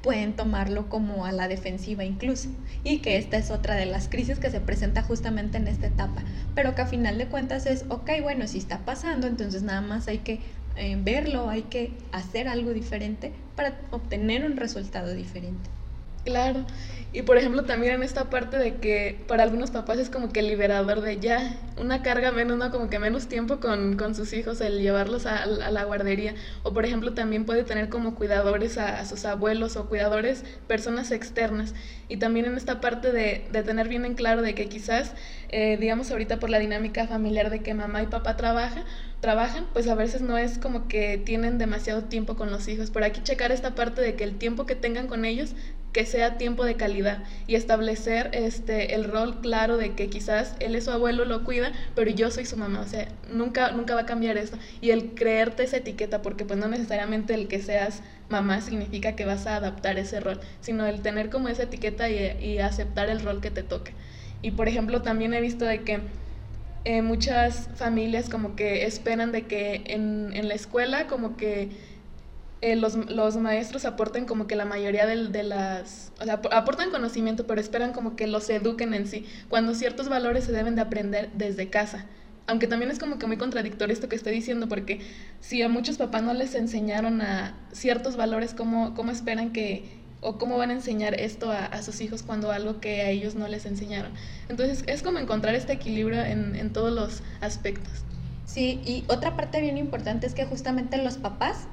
pueden 0.05 0.37
tomarlo 0.37 0.91
como 0.91 1.25
a 1.25 1.33
la 1.33 1.49
defensiva 1.49 2.05
incluso. 2.05 2.51
Y 2.85 2.99
que 2.99 3.17
esta 3.17 3.39
es 3.39 3.51
otra 3.51 3.75
de 3.75 3.87
las 3.87 4.09
crisis 4.09 4.39
que 4.39 4.51
se 4.51 4.61
presenta 4.61 5.03
justamente 5.03 5.57
en 5.57 5.67
esta 5.67 5.87
etapa. 5.87 6.23
Pero 6.55 6.75
que 6.75 6.83
a 6.83 6.87
final 6.87 7.17
de 7.17 7.27
cuentas 7.27 7.65
es, 7.65 7.87
ok, 7.89 8.11
bueno, 8.23 8.47
si 8.47 8.59
está 8.59 8.85
pasando, 8.85 9.27
entonces 9.27 9.63
nada 9.63 9.81
más 9.81 10.07
hay 10.07 10.19
que 10.19 10.41
eh, 10.77 10.97
verlo, 11.01 11.49
hay 11.49 11.63
que 11.63 11.97
hacer 12.13 12.49
algo 12.49 12.75
diferente 12.75 13.33
para 13.57 13.81
obtener 13.91 14.45
un 14.45 14.59
resultado 14.59 15.15
diferente. 15.15 15.71
Claro, 16.25 16.65
y 17.13 17.21
por 17.21 17.37
ejemplo 17.37 17.65
también 17.67 17.93
en 17.97 18.03
esta 18.03 18.31
parte 18.31 18.57
de 18.57 18.79
que 18.81 19.23
para 19.29 19.43
algunos 19.43 19.71
papás 19.71 19.99
es 19.99 20.09
como 20.09 20.33
que 20.33 20.41
el 20.41 20.49
liberador 20.49 21.03
de 21.03 21.21
ya, 21.21 21.61
una 21.77 22.01
carga 22.03 22.33
menos, 22.33 22.57
¿no? 22.57 22.71
Como 22.71 22.89
que 22.89 22.99
menos 22.99 23.29
tiempo 23.29 23.61
con, 23.61 23.99
con 23.99 24.15
sus 24.15 24.33
hijos, 24.33 24.63
el 24.63 24.81
llevarlos 24.81 25.27
a, 25.27 25.45
la 25.45 25.85
guardería. 25.85 26.35
O 26.63 26.73
por 26.73 26.87
ejemplo 26.87 27.13
también 27.13 27.45
puede 27.45 27.63
tener 27.63 27.91
como 27.91 28.15
cuidadores 28.15 28.79
a, 28.79 29.05
sus 29.05 29.27
abuelos 29.27 29.77
o 29.77 29.87
cuidadores 29.87 30.45
personas 30.67 31.11
externas. 31.11 31.75
Y 32.09 32.17
también 32.17 32.47
en 32.47 32.57
esta 32.57 32.81
parte 32.81 33.13
de, 33.13 33.47
de 33.53 33.63
tener 33.63 33.89
bien 33.89 34.07
en 34.07 34.15
claro 34.15 34.41
de 34.41 34.55
que 34.55 34.71
quizás, 34.71 35.13
eh, 35.51 35.77
digamos 35.79 36.11
ahorita 36.11 36.41
por 36.41 36.49
la 36.49 36.59
dinámica 36.59 37.07
familiar 37.07 37.51
de 37.51 37.63
que 37.63 37.75
mamá 37.75 38.03
y 38.03 38.07
papá 38.07 38.37
trabajan, 38.39 38.85
trabajan, 39.21 39.67
pues 39.75 39.89
a 39.89 39.95
veces 39.95 40.23
no 40.23 40.39
es 40.39 40.59
como 40.59 40.89
que 40.89 41.19
tienen 41.19 41.59
demasiado 41.59 42.05
tiempo 42.05 42.35
con 42.35 42.51
los 42.51 42.67
hijos. 42.67 42.91
Por 42.91 43.05
aquí 43.05 43.23
checar 43.23 43.53
esta 43.53 43.75
parte 43.75 44.01
de 44.01 44.17
que 44.17 44.25
el 44.25 44.39
tiempo 44.39 44.67
que 44.67 44.75
tengan 44.75 45.07
con 45.07 45.25
ellos 45.27 45.55
que 45.95 46.05
sea 46.05 46.37
tiempo 46.37 46.65
de 46.65 46.75
calidad 46.75 47.23
y 47.47 47.55
establecer 47.55 48.31
este 48.33 48.97
el 48.97 49.05
rol 49.05 49.41
claro 49.41 49.77
de 49.77 49.95
que 49.95 50.11
quizás 50.11 50.57
él 50.59 50.75
es 50.75 50.85
su 50.85 50.91
abuelo, 50.91 51.25
lo 51.25 51.45
cuida, 51.45 51.73
pero 51.95 52.11
yo 52.11 52.33
soy 52.33 52.45
su 52.45 52.57
mamá, 52.57 52.81
o 52.81 52.87
sea, 52.89 53.09
nunca 53.33 53.71
nunca 53.71 53.95
va 53.95 54.01
a 54.01 54.07
cambiar 54.07 54.37
esto 54.37 54.59
y 54.81 54.91
el 54.91 55.15
creerte 55.15 55.63
esa 55.63 55.77
etiqueta 55.77 56.21
porque 56.21 56.45
pues 56.45 56.59
no 56.59 56.67
necesariamente 56.67 57.33
el 57.35 57.47
que 57.47 57.63
seas 57.63 58.03
mamá 58.29 58.61
significa 58.61 59.15
que 59.15 59.25
vas 59.25 59.47
a 59.47 59.57
adaptar 59.57 59.97
ese 59.97 60.19
rol, 60.19 60.41
sino 60.61 60.85
el 60.85 61.01
tener 61.01 61.31
como 61.31 61.49
esa 61.49 61.63
etiqueta 61.63 62.11
y, 62.11 62.59
aceptar 62.59 63.09
el 63.09 63.21
rol 63.21 63.41
que 63.41 63.53
te 63.53 63.63
toque. 63.63 63.93
Y 64.43 64.51
por 64.53 64.67
ejemplo, 64.67 65.03
también 65.03 65.33
he 65.33 65.41
visto 65.41 65.65
de 65.65 65.83
que 65.83 66.01
eh, 66.85 67.03
muchas 67.03 67.69
familias 67.77 68.29
como 68.29 68.57
que 68.57 68.85
esperan 68.85 69.31
de 69.31 69.43
que 69.43 69.83
en, 69.87 70.33
en 70.35 70.49
la 70.49 70.55
escuela 70.55 71.07
como 71.07 71.37
que 71.37 71.71
eh, 72.65 72.77
los, 72.77 72.97
los, 73.11 73.37
maestros 73.37 73.85
aporten 73.85 74.25
como 74.25 74.47
que 74.47 74.57
la 74.57 74.65
mayoría 74.65 75.05
de, 75.05 75.29
de, 75.29 75.43
las, 75.43 76.13
aportan 76.51 76.91
conocimiento, 76.91 77.47
pero 77.47 77.61
esperan 77.61 77.93
como 77.93 78.17
que 78.17 78.27
los 78.27 78.49
eduquen 78.49 78.95
en 78.95 79.07
sí, 79.07 79.27
cuando 79.51 79.75
ciertos 79.75 80.09
valores 80.09 80.45
se 80.45 80.53
deben 80.53 80.75
de 80.75 80.81
aprender 80.81 81.29
desde 81.35 81.69
casa. 81.69 82.07
Aunque 82.47 82.67
también 82.67 82.91
es 82.91 82.99
como 82.99 83.19
que 83.19 83.27
muy 83.27 83.37
contradictorio 83.37 83.93
esto 83.93 84.09
que 84.09 84.17
estoy 84.17 84.33
diciendo, 84.33 84.67
porque 84.67 85.01
si 85.41 85.61
a 85.61 85.69
muchos 85.69 85.99
papás 85.99 86.23
no 86.23 86.33
les 86.33 86.55
enseñaron 86.55 87.21
a 87.21 87.55
ciertos 87.73 88.17
valores, 88.17 88.55
¿cómo, 88.55 88.95
cómo 88.95 89.11
esperan 89.11 89.53
que, 89.53 89.85
o 90.23 90.39
cómo 90.39 90.57
van 90.57 90.71
a 90.71 90.73
enseñar 90.73 91.21
esto 91.21 91.53
a, 91.53 91.67
a, 91.67 91.83
sus 91.83 92.01
hijos 92.01 92.23
cuando 92.23 92.51
algo 92.51 92.81
que 92.81 93.03
a 93.03 93.11
ellos 93.11 93.35
no 93.35 93.47
les 93.47 93.67
enseñaron? 93.67 94.13
Entonces 94.49 94.85
es 94.87 95.03
como 95.03 95.19
encontrar 95.19 95.55
este 95.55 95.75
equilibrio 95.75 96.23
en, 96.23 96.57
en 96.57 96.73
todos 96.73 96.95
los 96.95 97.23
aspectos. 97.43 97.93
Sí, 98.47 98.81
y 98.87 99.05
otra 99.09 99.37
parte 99.37 99.61
bien 99.61 99.77
importante 99.77 100.27
es 100.27 100.33
que 100.33 100.47
justamente 100.47 100.97
los 100.97 101.19
papás 101.19 101.67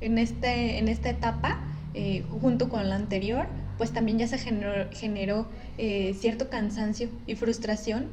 en, 0.00 0.18
este, 0.18 0.78
en 0.78 0.88
esta 0.88 1.10
etapa, 1.10 1.60
eh, 1.94 2.24
junto 2.40 2.68
con 2.68 2.88
la 2.88 2.96
anterior, 2.96 3.46
pues 3.78 3.92
también 3.92 4.18
ya 4.18 4.26
se 4.26 4.38
generó, 4.38 5.48
eh, 5.78 6.14
cierto 6.18 6.48
cansancio 6.48 7.08
y 7.26 7.34
frustración 7.34 8.08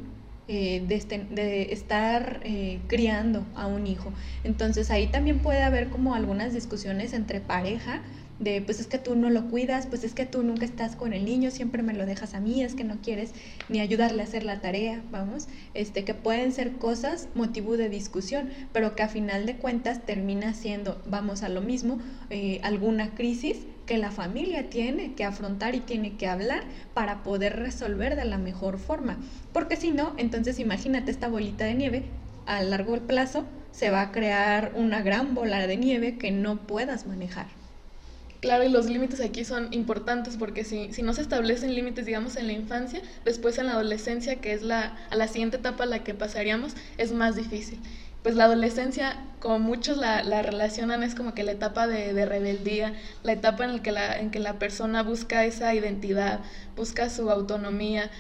eh, 0.48 0.84
de, 0.88 0.96
este, 0.96 1.26
de, 1.30 1.74
estar 1.74 2.42
criando 2.88 3.46
a 3.56 3.68
un 3.68 3.88
hijo. 3.88 4.12
Entonces 4.44 4.92
ahí 4.92 5.08
también 5.08 5.40
puede 5.40 5.64
haber 5.64 5.90
como 5.90 6.16
algunas 6.16 6.54
discusiones 6.54 7.14
entre 7.14 7.40
pareja 7.40 8.02
de 8.40 8.62
pues 8.62 8.80
es 8.80 8.88
que 8.88 8.98
tú 8.98 9.16
no 9.16 9.30
lo 9.30 9.50
cuidas, 9.50 9.88
pues 9.88 10.04
es 10.04 10.14
que 10.14 10.26
tú 10.26 10.44
nunca 10.44 10.66
estás 10.66 10.96
con 10.96 11.14
el 11.14 11.26
niño, 11.26 11.52
siempre 11.52 11.84
me 11.84 11.94
lo 11.94 12.06
dejas 12.06 12.34
a 12.34 12.40
mí, 12.40 12.64
es 12.64 12.76
que 12.76 12.84
no 12.84 12.98
quieres 13.02 13.34
ni 13.70 13.80
ayudarle 13.80 14.22
a 14.22 14.26
hacer 14.26 14.44
la 14.44 14.62
tarea, 14.62 15.02
vamos, 15.12 15.48
este 15.74 16.04
que 16.04 16.14
pueden 16.14 16.52
ser 16.52 16.74
cosas 16.74 17.30
motivo 17.36 17.78
de 17.78 17.90
discusión, 17.90 18.50
pero 18.72 18.96
que 18.96 19.04
a 19.04 19.08
final 19.08 19.46
de 19.46 19.58
cuentas 19.58 20.06
termina 20.06 20.54
siendo, 20.54 21.02
vamos 21.06 21.44
a 21.44 21.50
lo 21.50 21.62
mismo, 21.62 22.00
eh, 22.30 22.60
alguna 22.64 23.16
crisis 23.16 23.58
que 23.86 23.98
la 23.98 24.12
familia 24.12 24.70
tiene 24.70 25.14
que 25.14 25.26
afrontar 25.26 25.76
y 25.76 25.82
tiene 25.82 26.16
que 26.16 26.28
hablar 26.28 26.64
para 26.94 27.24
poder 27.24 27.58
resolver 27.58 28.16
de 28.16 28.26
la 28.26 28.38
mejor 28.38 28.80
forma. 28.80 29.18
Porque 29.52 29.76
si 29.76 29.92
no, 29.92 30.14
entonces 30.18 30.60
imagínate 30.60 31.12
esta 31.12 31.28
bolita 31.28 31.66
de 31.66 31.76
nieve 31.76 32.04
a 32.46 32.64
largo 32.64 32.98
plazo 33.00 33.46
se 33.72 33.90
va 33.90 34.02
a 34.02 34.12
crear 34.12 34.72
una 34.76 35.02
gran 35.02 35.34
bola 35.34 35.66
de 35.66 35.78
nieve 35.78 36.18
que 36.18 36.32
no 36.32 36.68
puedas 36.68 37.08
manejar. 37.08 37.48
Claro, 38.44 38.66
y 38.66 38.68
los 38.70 38.88
límites 38.88 39.22
aquí 39.22 39.46
son 39.46 39.70
importantes 39.72 40.36
porque 40.36 40.66
si, 40.66 40.92
si 40.92 41.02
no 41.02 41.14
se 41.14 41.22
establecen 41.22 41.74
límites, 41.74 42.06
digamos, 42.06 42.36
en 42.36 42.48
la 42.48 42.52
infancia, 42.52 43.02
después 43.24 43.58
en 43.58 43.68
la 43.68 43.72
adolescencia, 43.72 44.42
que 44.42 44.52
es 44.52 44.64
la, 44.64 44.98
a 45.10 45.16
la 45.16 45.30
siguiente 45.30 45.56
etapa 45.56 45.86
a 45.86 45.88
la 45.88 46.04
que 46.04 46.14
pasaríamos, 46.14 46.74
es 46.98 47.14
más 47.14 47.38
difícil. 47.38 47.80
Pues 48.22 48.36
la 48.36 48.44
adolescencia, 48.44 49.18
como 49.40 49.60
muchos 49.60 49.96
la, 49.96 50.24
la 50.24 50.42
relacionan, 50.42 51.04
es 51.04 51.16
como 51.16 51.34
que 51.34 51.44
la 51.44 51.54
etapa 51.54 51.88
de, 51.88 52.14
de, 52.14 52.26
rebeldía, 52.26 52.94
la 53.24 53.32
etapa 53.32 53.64
en 53.64 53.78
la, 53.78 53.82
que 53.82 53.94
la, 53.94 54.20
en 54.20 54.30
que 54.30 54.40
la 54.40 54.60
persona 54.60 55.04
busca 55.04 55.46
esa 55.46 55.74
identidad, 55.74 56.42
busca 56.76 57.10
su 57.10 57.30
autonomía 57.32 58.12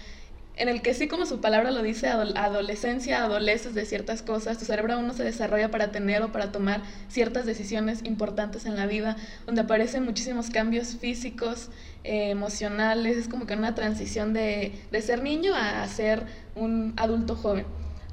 en 0.55 0.69
el 0.69 0.81
que 0.81 0.93
sí, 0.93 1.07
como 1.07 1.25
su 1.25 1.41
palabra 1.41 1.72
lo 1.72 1.81
dice, 1.81 2.07
adolescencia, 2.07 3.24
adoleces 3.24 3.74
de 3.74 3.86
ciertas 3.86 4.22
cosas, 4.22 4.57
tu 4.60 4.65
cerebro 4.65 4.93
aún 4.93 5.07
no 5.07 5.13
se 5.13 5.24
desarrolla 5.24 5.72
para 5.72 5.91
tener 5.91 6.22
o 6.22 6.31
para 6.31 6.51
tomar 6.51 6.81
ciertas 7.10 7.45
decisiones 7.45 8.03
importantes 8.03 8.65
en 8.65 8.75
la 8.75 8.86
vida, 8.86 9.15
donde 9.45 9.62
aparecen 9.62 10.03
muchísimos 10.03 10.50
cambios 10.50 10.95
físicos, 10.95 11.69
eh, 12.03 12.29
emocionales, 12.29 13.17
es 13.17 13.27
como 13.27 13.48
que 13.48 13.55
una 13.55 13.74
transición 13.74 14.33
de, 14.33 14.79
de 14.91 15.01
ser 15.01 15.24
niño 15.24 15.55
a 15.55 15.88
ser 15.88 16.24
un 16.55 16.93
adulto 16.98 17.36
joven 17.36 17.65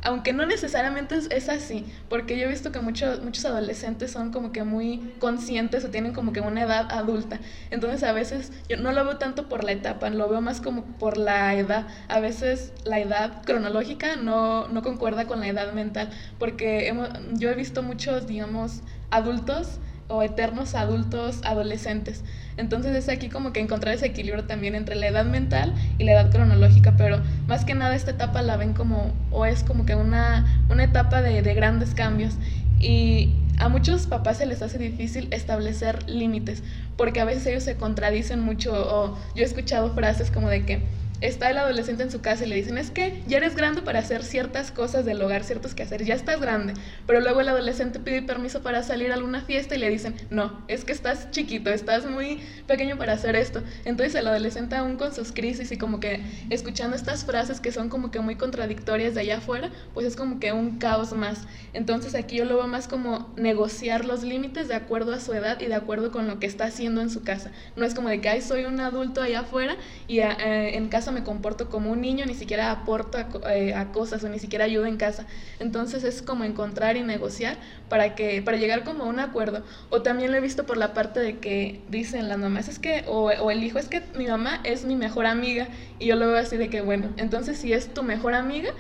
aunque 0.03 0.33
no 0.33 0.47
necesariamente 0.47 1.17
es, 1.31 1.49
así, 1.49 1.85
porque 2.09 2.39
yo 2.39 2.45
he 2.47 2.49
visto 2.49 2.73
que 2.73 2.81
muchos, 2.81 3.23
muchos 3.23 3.45
adolescentes 3.45 4.11
son 4.11 4.33
como 4.33 4.53
que 4.53 4.65
muy 4.65 5.15
conscientes 5.19 5.85
o 5.85 5.91
tienen 5.91 6.13
como 6.13 6.33
que 6.33 6.41
una 6.41 6.63
edad 6.63 6.91
adulta. 6.91 7.41
Entonces 7.71 8.03
a 8.03 8.13
veces 8.13 8.53
yo 8.69 8.77
no 8.77 8.93
lo 8.93 9.05
veo 9.05 9.19
tanto 9.19 9.49
por 9.49 9.65
la 9.65 9.73
etapa, 9.73 10.09
lo 10.11 10.29
veo 10.29 10.41
más 10.41 10.61
como 10.61 10.85
por 10.85 11.19
la 11.19 11.55
edad. 11.55 11.87
A 12.09 12.21
veces 12.21 12.73
la 12.85 12.99
edad 13.01 13.43
cronológica 13.45 14.17
no, 14.17 14.69
no 14.69 14.83
concuerda 14.83 15.27
con 15.27 15.41
la 15.41 15.49
edad 15.49 15.73
mental, 15.73 16.11
porque 16.39 16.93
yo 17.35 17.51
he 17.51 17.55
visto 17.55 17.83
muchos, 17.83 18.27
digamos, 18.27 18.83
adultos 19.11 19.81
o 20.11 20.23
eternos 20.23 20.75
adultos 20.75 21.41
adolescentes. 21.45 22.25
Entonces 22.57 22.95
es 22.95 23.09
aquí 23.09 23.29
como 23.29 23.53
que 23.53 23.61
encontrar 23.61 23.95
ese 23.95 24.07
equilibrio 24.07 24.45
también 24.45 24.75
entre 24.75 24.97
la 24.97 25.07
edad 25.07 25.25
mental 25.25 25.75
y 25.99 26.05
la 26.05 26.13
edad 26.13 26.31
cronológica, 26.31 26.95
pero 26.97 27.21
más 27.47 27.65
que 27.65 27.75
nada 27.75 27.95
esta 27.95 28.11
etapa 28.11 28.43
la 28.43 28.57
ven 28.57 28.75
como, 28.75 29.13
o 29.31 29.47
es 29.47 29.63
como 29.63 29.87
que 29.87 29.95
una, 29.95 30.65
una 30.69 30.85
etapa 30.85 31.23
de, 31.23 31.43
de 31.43 31.55
grandes 31.55 31.95
cambios. 31.95 32.35
Y 32.81 33.35
a 33.59 33.69
muchos 33.69 34.07
papás 34.07 34.39
se 34.39 34.47
les 34.47 34.63
hace 34.63 34.79
difícil 34.79 35.29
establecer 35.33 36.09
límites, 36.09 36.63
porque 36.97 37.21
a 37.21 37.25
veces 37.25 37.47
ellos 37.47 37.63
se 37.63 37.77
contradicen 37.77 38.41
mucho, 38.41 38.73
o 38.73 39.19
yo 39.35 39.43
he 39.43 39.47
escuchado 39.47 39.95
frases 39.95 40.31
como 40.31 40.49
de 40.49 40.65
que, 40.65 40.83
está 41.21 41.51
el 41.51 41.59
adolescente 41.59 42.03
en 42.03 42.11
su 42.11 42.21
casa 42.21 42.45
y 42.45 42.49
le 42.49 42.57
dicen, 42.57 42.79
es 42.79 42.91
que 42.91 43.23
ya 43.27 43.39
eres 43.39 43.55
grande 43.55 43.83
para 43.83 43.99
hacer 43.99 44.25
ciertas 44.25 44.71
cosas 44.71 45.05
del 45.05 45.21
hogar, 45.23 45.45
ciertos 45.45 45.75
quehaceres, 45.75 46.07
ya 46.07 46.15
estás 46.15 46.41
grande. 46.41 46.75
Pero 47.07 47.21
luego 47.21 47.41
el 47.41 47.49
adolescente 47.49 48.01
pide 48.01 48.23
permiso 48.23 48.63
para 48.63 48.83
salir 48.83 49.11
a 49.11 49.15
alguna 49.15 49.43
fiesta 49.43 49.75
y 49.75 49.79
le 49.79 49.91
dicen, 49.91 50.15
no, 50.31 50.65
es 50.69 50.85
que 50.85 50.93
estás 50.93 51.31
chiquito, 51.31 51.71
estás 51.71 52.07
muy 52.07 52.41
pequeño 52.67 52.97
para 52.97 53.13
hacer 53.13 53.37
esto. 53.37 53.63
Entonces 53.85 54.15
el 54.15 54.27
adolescente 54.27 54.77
aún 54.77 54.97
con 54.97 55.15
sus 55.15 55.33
crisis 55.33 55.73
y 55.73 55.77
como 55.77 56.01
que 56.01 56.23
escuchando 56.49 56.97
estas 56.97 57.25
frases 57.25 57.61
que 57.61 57.73
son 57.73 57.89
como 57.89 58.11
que 58.11 58.21
muy 58.21 58.37
contradictorias 58.37 59.15
de 59.15 59.21
allá 59.21 59.39
afuera, 59.39 59.71
pues 59.93 60.07
es 60.07 60.17
como 60.17 60.41
que 60.41 60.53
un 60.53 60.79
caos 60.79 61.13
más. 61.13 61.47
Entonces 61.73 62.15
aquí 62.15 62.37
yo 62.37 62.45
lo 62.45 62.57
veo 62.57 62.67
más 62.67 62.89
como 62.89 63.33
negociar 63.37 64.05
los 64.05 64.23
límites 64.23 64.69
de 64.69 64.75
acuerdo 64.75 65.13
a 65.13 65.21
su 65.21 65.33
edad 65.35 65.61
y 65.61 65.67
de 65.67 65.75
acuerdo 65.75 66.11
con 66.11 66.27
lo 66.27 66.39
que 66.39 66.47
está 66.47 66.65
haciendo 66.65 67.01
en 67.01 67.11
su 67.11 67.23
casa. 67.23 67.51
No 67.77 67.85
es 67.85 67.95
como 67.95 68.09
de 68.09 68.21
que, 68.21 68.29
ay, 68.29 68.41
soy 68.41 68.65
un 68.65 68.81
adulto 68.81 69.23
allá 69.23 69.41
afuera 69.41 69.77
y 70.09 70.21
eh, 70.21 70.77
en 70.77 70.89
casa 70.89 71.10
me 71.13 71.25
comporto 71.25 71.69
como 71.69 71.91
un 71.91 72.01
niño, 72.01 72.27
ni 72.27 72.35
siquiera 72.35 72.71
aporto 72.71 73.19
eh, 73.49 73.75
a, 73.75 73.93
cosas 73.93 74.23
o 74.25 74.29
ni 74.29 74.39
siquiera 74.39 74.65
ayudo 74.65 74.87
en 74.87 74.97
casa. 74.97 75.27
Entonces 75.59 76.05
es 76.05 76.23
como 76.23 76.45
encontrar 76.45 76.97
y 76.97 77.03
negociar 77.03 77.57
para, 77.89 78.15
que, 78.15 78.43
para 78.43 78.57
llegar 78.57 78.85
como 78.85 79.05
a 79.05 79.07
un 79.07 79.19
acuerdo. 79.19 79.65
O 79.91 80.03
también 80.03 80.31
lo 80.31 80.37
he 80.37 80.41
visto 80.41 80.67
por 80.67 80.77
la 80.77 80.95
parte 80.95 81.21
de 81.21 81.39
que 81.39 81.83
dicen 81.89 82.29
las 82.29 82.39
mamás, 82.39 82.69
es 82.69 82.79
que, 82.79 83.05
o, 83.07 83.31
el 83.51 83.63
hijo, 83.65 83.79
es 83.79 83.89
que 83.89 84.03
mi 84.17 84.27
mamá 84.27 84.61
es 84.65 84.85
mi 84.85 84.97
mejor 84.97 85.27
amiga. 85.27 85.69
Y 85.99 86.07
yo 86.07 86.17
lo 86.17 86.27
veo 86.27 86.39
así 86.39 86.57
de 86.57 86.71
que, 86.71 86.81
bueno, 86.81 87.11
entonces 87.17 87.59
si 87.59 87.73
es 87.73 87.93
tu 87.93 88.03
mejor 88.03 88.35
amiga, 88.35 88.71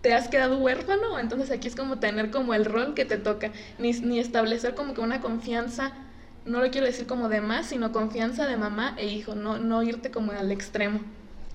te 0.00 0.14
has 0.14 0.28
quedado 0.28 0.58
huérfano, 0.58 1.20
entonces 1.20 1.50
aquí 1.52 1.68
es 1.68 1.76
como 1.76 2.00
tener 2.00 2.32
como 2.32 2.54
el 2.54 2.64
rol 2.64 2.94
que 2.94 3.04
te 3.04 3.18
toca, 3.18 3.52
ni, 3.78 3.92
ni 3.92 4.18
establecer 4.18 4.74
como 4.74 4.94
una 5.00 5.20
confianza 5.20 5.92
no 6.44 6.60
lo 6.60 6.70
quiero 6.70 6.86
decir 6.86 7.06
como 7.06 7.28
de 7.28 7.40
más, 7.40 7.66
sino 7.66 7.92
confianza 7.92 8.46
de 8.46 8.56
mamá 8.56 8.94
e 8.98 9.06
hijo, 9.06 9.34
no, 9.34 9.58
no 9.58 9.82
irte 9.82 10.10
como 10.10 10.32
al 10.32 10.50
extremo. 10.50 11.00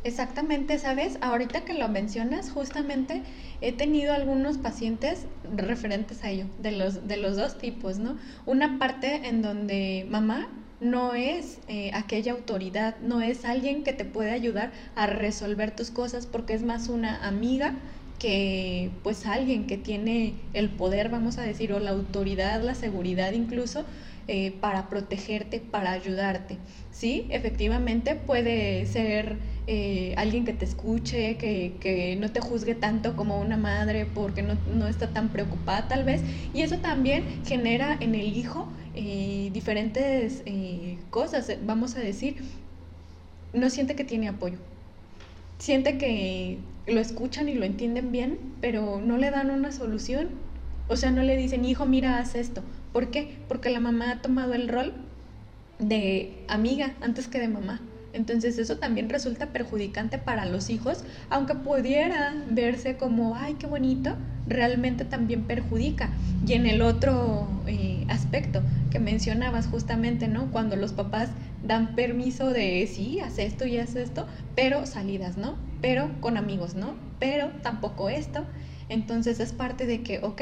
Exactamente, 0.08 0.80
¿sabes? 0.80 1.18
Ahorita 1.20 1.66
que 1.66 1.74
lo 1.74 1.90
mencionas, 1.90 2.50
justamente 2.50 3.24
he 3.60 3.74
tenido 3.74 4.14
algunos 4.14 4.58
pacientes 4.58 5.26
referentes 5.54 6.24
a 6.24 6.30
ello, 6.30 6.46
de 6.60 6.72
los, 6.72 7.10
de 7.10 7.18
los 7.18 7.36
dos 7.36 7.58
tipos, 7.58 7.98
¿no? 8.00 8.18
Una 8.46 8.80
parte 8.80 9.28
en 9.28 9.42
donde 9.42 10.08
mamá 10.10 10.48
no 10.80 11.14
es 11.14 11.60
eh, 11.68 11.92
aquella 11.94 12.32
autoridad, 12.32 12.96
no 13.02 13.20
es 13.20 13.44
alguien 13.44 13.84
que 13.84 13.92
te 13.92 14.06
puede 14.06 14.32
ayudar 14.32 14.72
a 14.96 15.08
resolver 15.08 15.76
tus 15.76 15.92
cosas 15.92 16.26
porque 16.26 16.54
es 16.54 16.64
más 16.64 16.88
una 16.88 17.28
amiga 17.28 17.76
que 18.18 18.92
pues 19.04 19.26
alguien 19.26 19.68
que 19.68 19.78
tiene 19.78 20.36
el 20.54 20.70
poder, 20.70 21.10
vamos 21.10 21.38
a 21.38 21.42
decir, 21.42 21.74
o 21.74 21.80
la 21.80 21.90
autoridad, 21.92 22.62
la 22.64 22.76
seguridad 22.76 23.34
incluso, 23.34 23.84
eh, 24.28 24.52
para 24.60 24.90
protegerte, 24.90 25.60
para 25.60 25.92
ayudarte. 25.92 26.58
Sí, 26.92 27.28
efectivamente 27.30 28.16
puede 28.16 28.86
ser 28.86 29.38
eh, 29.68 30.14
alguien 30.18 30.46
que 30.46 30.54
te 30.54 30.66
escuche, 30.66 31.36
que, 31.36 32.18
no 32.20 32.32
te 32.32 32.40
juzgue 32.40 32.74
tanto 32.74 33.16
como 33.16 33.40
una 33.40 33.58
madre 33.58 34.06
porque 34.06 34.42
no, 34.42 34.88
está 34.88 35.10
tan 35.10 35.30
preocupada 35.30 35.88
tal 35.88 36.04
vez. 36.04 36.24
Y 36.54 36.62
eso 36.62 36.78
también 36.78 37.26
genera 37.46 37.98
en 38.00 38.16
el 38.16 38.36
hijo 38.36 38.68
eh, 38.96 39.50
diferentes 39.54 40.44
cosas, 41.10 41.52
vamos 41.66 41.96
a 41.96 42.00
decir, 42.00 42.38
no 43.54 43.70
siente 43.70 43.96
que 43.96 44.04
tiene 44.04 44.28
apoyo. 44.28 44.58
Siente 45.60 45.98
que 45.98 46.60
lo 46.88 47.00
escuchan 47.00 47.50
y 47.50 47.54
lo 47.54 47.66
entienden 47.66 48.12
bien, 48.12 48.38
pero 48.62 49.02
no 49.02 49.18
le 49.18 49.32
dan 49.32 49.52
una 49.52 49.72
solución. 49.72 50.30
O 50.88 50.96
sea, 50.96 51.12
no 51.12 51.24
le 51.24 51.36
dicen, 51.36 51.66
hijo, 51.66 51.86
mira, 51.86 52.20
haz 52.20 52.36
esto. 52.36 52.64
¿Por 52.94 53.12
qué? 53.12 53.38
Porque 53.48 53.70
la 53.70 53.80
mamá 53.80 54.12
ha 54.12 54.22
tomado 54.22 54.54
el 54.54 54.70
rol 54.70 54.94
de 55.80 56.34
amiga 56.48 56.96
antes 57.02 57.28
que 57.28 57.40
de 57.40 57.50
mamá. 57.50 57.82
Entonces 58.18 58.58
eso 58.58 58.78
también 58.78 59.10
resulta 59.10 59.54
perjudicante 59.54 60.18
para 60.18 60.48
los 60.48 60.72
hijos, 60.72 61.04
aunque 61.30 61.54
pudiera 61.54 62.34
verse 62.50 62.98
como, 62.98 63.36
ay, 63.36 63.54
qué 63.60 63.68
bonito, 63.68 64.16
realmente 64.48 65.06
también 65.06 65.44
perjudica. 65.44 66.10
Y 66.46 66.54
en 66.54 66.66
el 66.66 66.82
otro 66.82 67.48
eh, 67.68 68.06
aspecto 68.10 68.64
que 68.90 68.98
mencionabas 68.98 69.68
justamente, 69.68 70.28
¿no? 70.28 70.50
Cuando 70.50 70.76
los 70.76 70.94
papás 70.94 71.30
dan 71.62 71.94
permiso 71.96 72.50
de, 72.50 72.90
sí, 72.92 73.20
haz 73.20 73.38
esto 73.38 73.68
y 73.68 73.78
haz 73.78 73.96
esto, 73.96 74.26
pero 74.56 74.88
salidas, 74.88 75.38
¿no? 75.38 75.56
Pero 75.80 76.10
con 76.20 76.38
amigos, 76.38 76.74
¿no? 76.74 76.96
Pero 77.20 77.52
tampoco 77.62 78.10
esto. 78.10 78.46
Entonces 78.90 79.40
es 79.40 79.52
parte 79.52 79.86
de 79.86 80.02
que, 80.02 80.20
ok, 80.24 80.42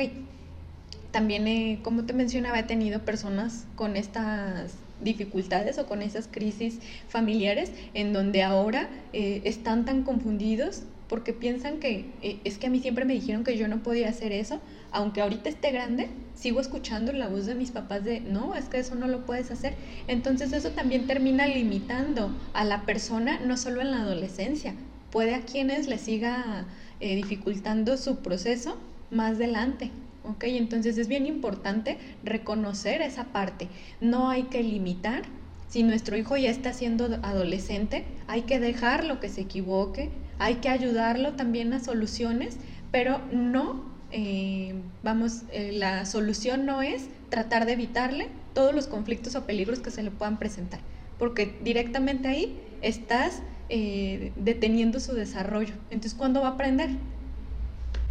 también, 1.12 1.82
como 1.82 2.06
te 2.06 2.14
mencionaba, 2.14 2.58
he 2.58 2.64
tenido 2.64 3.02
personas 3.02 3.66
con 3.76 3.98
estas 3.98 4.85
dificultades 5.02 5.78
o 5.78 5.86
con 5.86 6.02
esas 6.02 6.28
crisis 6.28 6.80
familiares 7.08 7.72
en 7.94 8.14
donde 8.14 8.44
ahora 8.44 8.90
eh, 9.14 9.42
están 9.44 9.86
tan 9.86 10.04
confundidos 10.04 10.84
porque 11.08 11.34
piensan 11.34 11.80
que 11.80 12.12
eh, 12.22 12.40
es 12.44 12.58
que 12.58 12.68
a 12.68 12.70
mí 12.70 12.80
siempre 12.80 13.06
me 13.06 13.14
dijeron 13.14 13.44
que 13.44 13.58
yo 13.58 13.68
no 13.68 13.84
podía 13.84 14.10
hacer 14.10 14.32
eso, 14.32 14.60
aunque 14.92 15.22
ahorita 15.22 15.50
esté 15.50 15.72
grande, 15.72 16.10
sigo 16.34 16.60
escuchando 16.60 17.12
la 17.14 17.28
voz 17.28 17.46
de 17.46 17.56
mis 17.56 17.72
papás 17.72 18.04
de, 18.04 18.22
no, 18.22 18.56
es 18.56 18.66
que 18.66 18.80
eso 18.80 18.96
no 18.96 19.08
lo 19.08 19.26
puedes 19.26 19.52
hacer. 19.52 19.76
Entonces 20.08 20.52
eso 20.54 20.72
también 20.72 21.06
termina 21.06 21.48
limitando 21.48 22.36
a 22.54 22.64
la 22.64 22.86
persona, 22.86 23.40
no 23.40 23.58
solo 23.58 23.82
en 23.82 23.92
la 23.92 24.02
adolescencia, 24.02 24.74
puede 25.12 25.36
a 25.36 25.42
quienes 25.42 25.88
le 25.88 25.98
siga 25.98 26.66
eh, 27.00 27.16
dificultando 27.16 27.98
su 27.98 28.18
proceso 28.18 28.78
más 29.12 29.36
adelante. 29.36 29.92
¿Ok? 30.26 30.44
Entonces 30.46 30.98
es 30.98 31.08
bien 31.08 31.26
importante 31.26 31.98
reconocer 32.24 33.02
esa 33.02 33.26
parte. 33.26 33.70
No 34.02 34.30
hay 34.30 34.44
que 34.44 34.64
limitar, 34.64 35.24
Si 35.68 35.84
nuestro 35.84 36.16
hijo 36.16 36.38
ya 36.38 36.52
está 36.52 36.74
siendo 36.74 37.06
adolescente, 37.24 38.06
hay 38.28 38.44
que 38.44 38.60
dejarlo 38.60 39.20
que 39.20 39.30
se 39.30 39.42
equivoque, 39.42 40.12
hay 40.38 40.56
que 40.56 40.70
ayudarlo 40.70 41.34
también 41.34 41.74
a 41.74 41.80
soluciones, 41.80 42.58
pero 42.92 43.22
no, 43.32 43.84
eh, 44.12 44.76
vamos, 45.04 45.44
eh, 45.52 45.72
la 45.74 46.06
solución 46.06 46.66
no 46.66 46.82
es 46.82 47.10
tratar 47.30 47.66
de 47.66 47.74
evitarle 47.74 48.30
todos 48.54 48.74
los 48.74 48.88
conflictos 48.88 49.36
o 49.36 49.46
peligros 49.46 49.80
que 49.80 49.92
se 49.92 50.04
le 50.04 50.12
puedan 50.12 50.38
presentar, 50.40 50.80
porque 51.18 51.58
directamente 51.64 52.28
ahí 52.30 52.62
estás 52.82 53.42
eh, 53.70 54.32
deteniendo 54.36 55.00
su 55.00 55.14
desarrollo. 55.14 55.74
Entonces, 55.90 56.14
¿cuándo 56.14 56.42
va 56.42 56.50
a 56.50 56.52
aprender? 56.52 56.92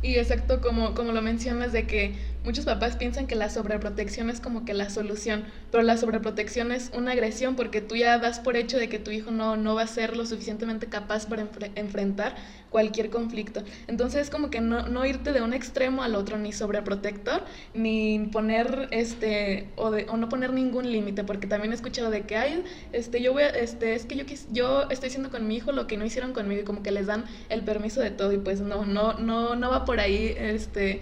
Y 0.04 0.16
exacto 0.18 0.60
como, 0.60 0.94
como 0.94 1.12
lo 1.12 1.22
mencionas 1.22 1.72
de 1.72 1.86
que 1.86 2.12
muchos 2.44 2.66
papás 2.66 2.96
piensan 2.96 3.26
que 3.26 3.34
la 3.34 3.48
sobreprotección 3.48 4.30
es 4.30 4.40
como 4.40 4.64
que 4.64 4.74
la 4.74 4.90
solución, 4.90 5.44
pero 5.70 5.82
la 5.82 5.96
sobreprotección 5.96 6.72
es 6.72 6.90
una 6.94 7.12
agresión 7.12 7.56
porque 7.56 7.80
tú 7.80 7.96
ya 7.96 8.18
das 8.18 8.38
por 8.38 8.56
hecho 8.56 8.78
de 8.78 8.88
que 8.88 8.98
tu 8.98 9.10
hijo 9.10 9.30
no, 9.30 9.56
no 9.56 9.74
va 9.74 9.82
a 9.82 9.86
ser 9.86 10.16
lo 10.16 10.26
suficientemente 10.26 10.86
capaz 10.86 11.26
para 11.26 11.46
enfrentar 11.74 12.36
cualquier 12.70 13.08
conflicto. 13.08 13.62
Entonces 13.86 14.22
es 14.22 14.30
como 14.30 14.50
que 14.50 14.60
no, 14.60 14.88
no, 14.88 15.06
irte 15.06 15.32
de 15.32 15.42
un 15.42 15.54
extremo 15.54 16.02
al 16.02 16.16
otro, 16.16 16.38
ni 16.38 16.52
sobreprotector, 16.52 17.44
ni 17.72 18.28
poner 18.32 18.88
este, 18.90 19.68
o, 19.76 19.90
de, 19.90 20.06
o 20.08 20.16
no 20.16 20.28
poner 20.28 20.52
ningún 20.52 20.90
límite, 20.90 21.24
porque 21.24 21.46
también 21.46 21.72
he 21.72 21.76
escuchado 21.76 22.10
de 22.10 22.22
que 22.22 22.36
hay, 22.36 22.64
este, 22.92 23.22
yo 23.22 23.32
voy 23.32 23.44
este, 23.44 23.94
es 23.94 24.06
que 24.06 24.16
yo, 24.16 24.24
yo 24.50 24.90
estoy 24.90 25.08
haciendo 25.08 25.30
con 25.30 25.46
mi 25.46 25.56
hijo 25.56 25.72
lo 25.72 25.86
que 25.86 25.96
no 25.96 26.04
hicieron 26.04 26.32
conmigo 26.32 26.62
y 26.62 26.64
como 26.64 26.82
que 26.82 26.90
les 26.90 27.06
dan 27.06 27.24
el 27.48 27.62
permiso 27.62 28.00
de 28.00 28.10
todo 28.10 28.32
y 28.32 28.38
pues 28.38 28.60
no, 28.60 28.84
no, 28.84 29.14
no, 29.14 29.54
no 29.54 29.70
va 29.70 29.84
por 29.84 30.00
ahí, 30.00 30.34
este 30.36 31.00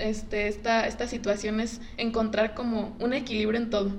este, 0.00 0.48
esta, 0.48 0.86
esta 0.86 1.06
situación 1.06 1.60
es 1.60 1.80
encontrar 1.96 2.54
como 2.54 2.96
un 3.00 3.12
equilibrio 3.12 3.60
en 3.60 3.70
todo. 3.70 3.92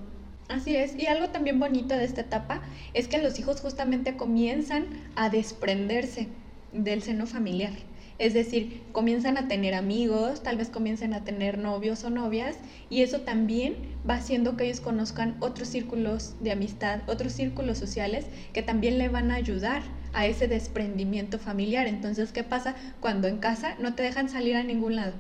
Así 0.50 0.76
es, 0.76 0.98
y 0.98 1.08
algo 1.08 1.30
también 1.30 1.60
bonito 1.60 1.96
de 1.96 2.04
esta 2.04 2.22
etapa 2.22 2.62
es 2.94 3.08
que 3.08 3.22
los 3.22 3.40
hijos 3.40 3.62
justamente 3.62 4.18
comienzan 4.18 4.86
a 5.16 5.30
desprenderse 5.30 6.28
del 6.74 7.02
seno 7.02 7.26
familiar. 7.26 7.72
Es 8.20 8.34
decir, 8.34 8.84
comienzan 8.92 9.38
a 9.38 9.48
tener 9.48 9.74
amigos, 9.74 10.44
tal 10.44 10.58
vez 10.58 10.70
comiencen 10.70 11.14
a 11.14 11.24
tener 11.24 11.58
novios 11.58 12.04
o 12.04 12.10
novias, 12.10 12.58
y 12.90 13.02
eso 13.02 13.22
también 13.22 13.76
va 14.08 14.16
haciendo 14.16 14.58
que 14.58 14.66
ellos 14.66 14.82
conozcan 14.82 15.38
otros 15.40 15.70
círculos 15.70 16.36
de 16.40 16.52
amistad, 16.52 17.00
otros 17.08 17.34
círculos 17.34 17.78
sociales 17.78 18.26
que 18.54 18.62
también 18.62 18.98
le 18.98 19.10
van 19.10 19.32
a 19.32 19.36
ayudar 19.36 19.82
a 20.14 20.28
ese 20.28 20.48
desprendimiento 20.48 21.40
familiar. 21.40 21.88
Entonces, 21.88 22.32
¿qué 22.32 22.44
pasa 22.44 22.76
cuando 23.00 23.28
en 23.28 23.38
casa 23.38 23.76
no 23.80 23.96
te 23.96 24.04
dejan 24.04 24.30
salir 24.30 24.56
a 24.56 24.64
ningún 24.64 24.98
lado? 24.98 25.14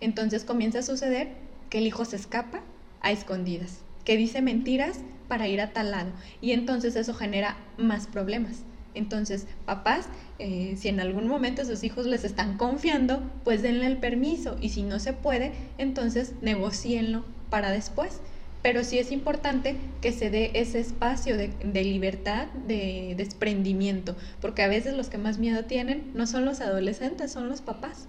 Entonces 0.00 0.44
comienza 0.44 0.80
a 0.80 0.82
suceder 0.82 1.28
que 1.70 1.78
el 1.78 1.86
hijo 1.86 2.04
se 2.04 2.16
escapa 2.16 2.62
a 3.00 3.10
escondidas, 3.12 3.80
que 4.04 4.16
dice 4.16 4.42
mentiras 4.42 5.00
para 5.28 5.48
ir 5.48 5.60
a 5.60 5.72
tal 5.72 5.90
lado. 5.90 6.10
Y 6.40 6.52
entonces 6.52 6.96
eso 6.96 7.14
genera 7.14 7.56
más 7.76 8.06
problemas. 8.06 8.62
Entonces, 8.94 9.46
papás, 9.64 10.08
eh, 10.38 10.74
si 10.76 10.88
en 10.88 10.98
algún 10.98 11.28
momento 11.28 11.64
sus 11.64 11.84
hijos 11.84 12.06
les 12.06 12.24
están 12.24 12.56
confiando, 12.56 13.22
pues 13.44 13.62
denle 13.62 13.86
el 13.86 13.98
permiso. 13.98 14.56
Y 14.60 14.70
si 14.70 14.82
no 14.82 14.98
se 14.98 15.12
puede, 15.12 15.52
entonces 15.76 16.32
negocienlo 16.40 17.24
para 17.50 17.70
después. 17.70 18.20
Pero 18.62 18.82
sí 18.82 18.98
es 18.98 19.12
importante 19.12 19.76
que 20.00 20.10
se 20.10 20.30
dé 20.30 20.50
ese 20.54 20.80
espacio 20.80 21.36
de, 21.36 21.52
de, 21.62 21.84
libertad, 21.84 22.48
de 22.66 23.14
desprendimiento, 23.16 24.16
porque 24.40 24.62
a 24.62 24.68
veces 24.68 24.94
los 24.94 25.08
que 25.08 25.18
más 25.18 25.38
miedo 25.38 25.64
tienen 25.64 26.10
no 26.14 26.26
son 26.26 26.44
los 26.44 26.60
adolescentes, 26.60 27.30
son 27.30 27.48
los 27.48 27.60
papás. 27.60 28.08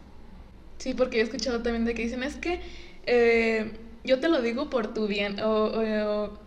Sí, 0.80 0.94
porque 0.94 1.20
he 1.20 1.22
escuchado 1.22 1.62
también 1.62 1.86
de 1.86 1.94
que 1.94 2.04
dicen, 2.04 2.24
es 2.24 2.38
que 2.38 2.62
eh, 3.06 3.72
yo 4.06 4.20
te 4.20 4.30
lo 4.30 4.42
digo 4.42 4.70
por 4.70 4.94
tu 4.94 5.08
bien, 5.08 5.40
o, 5.42 6.40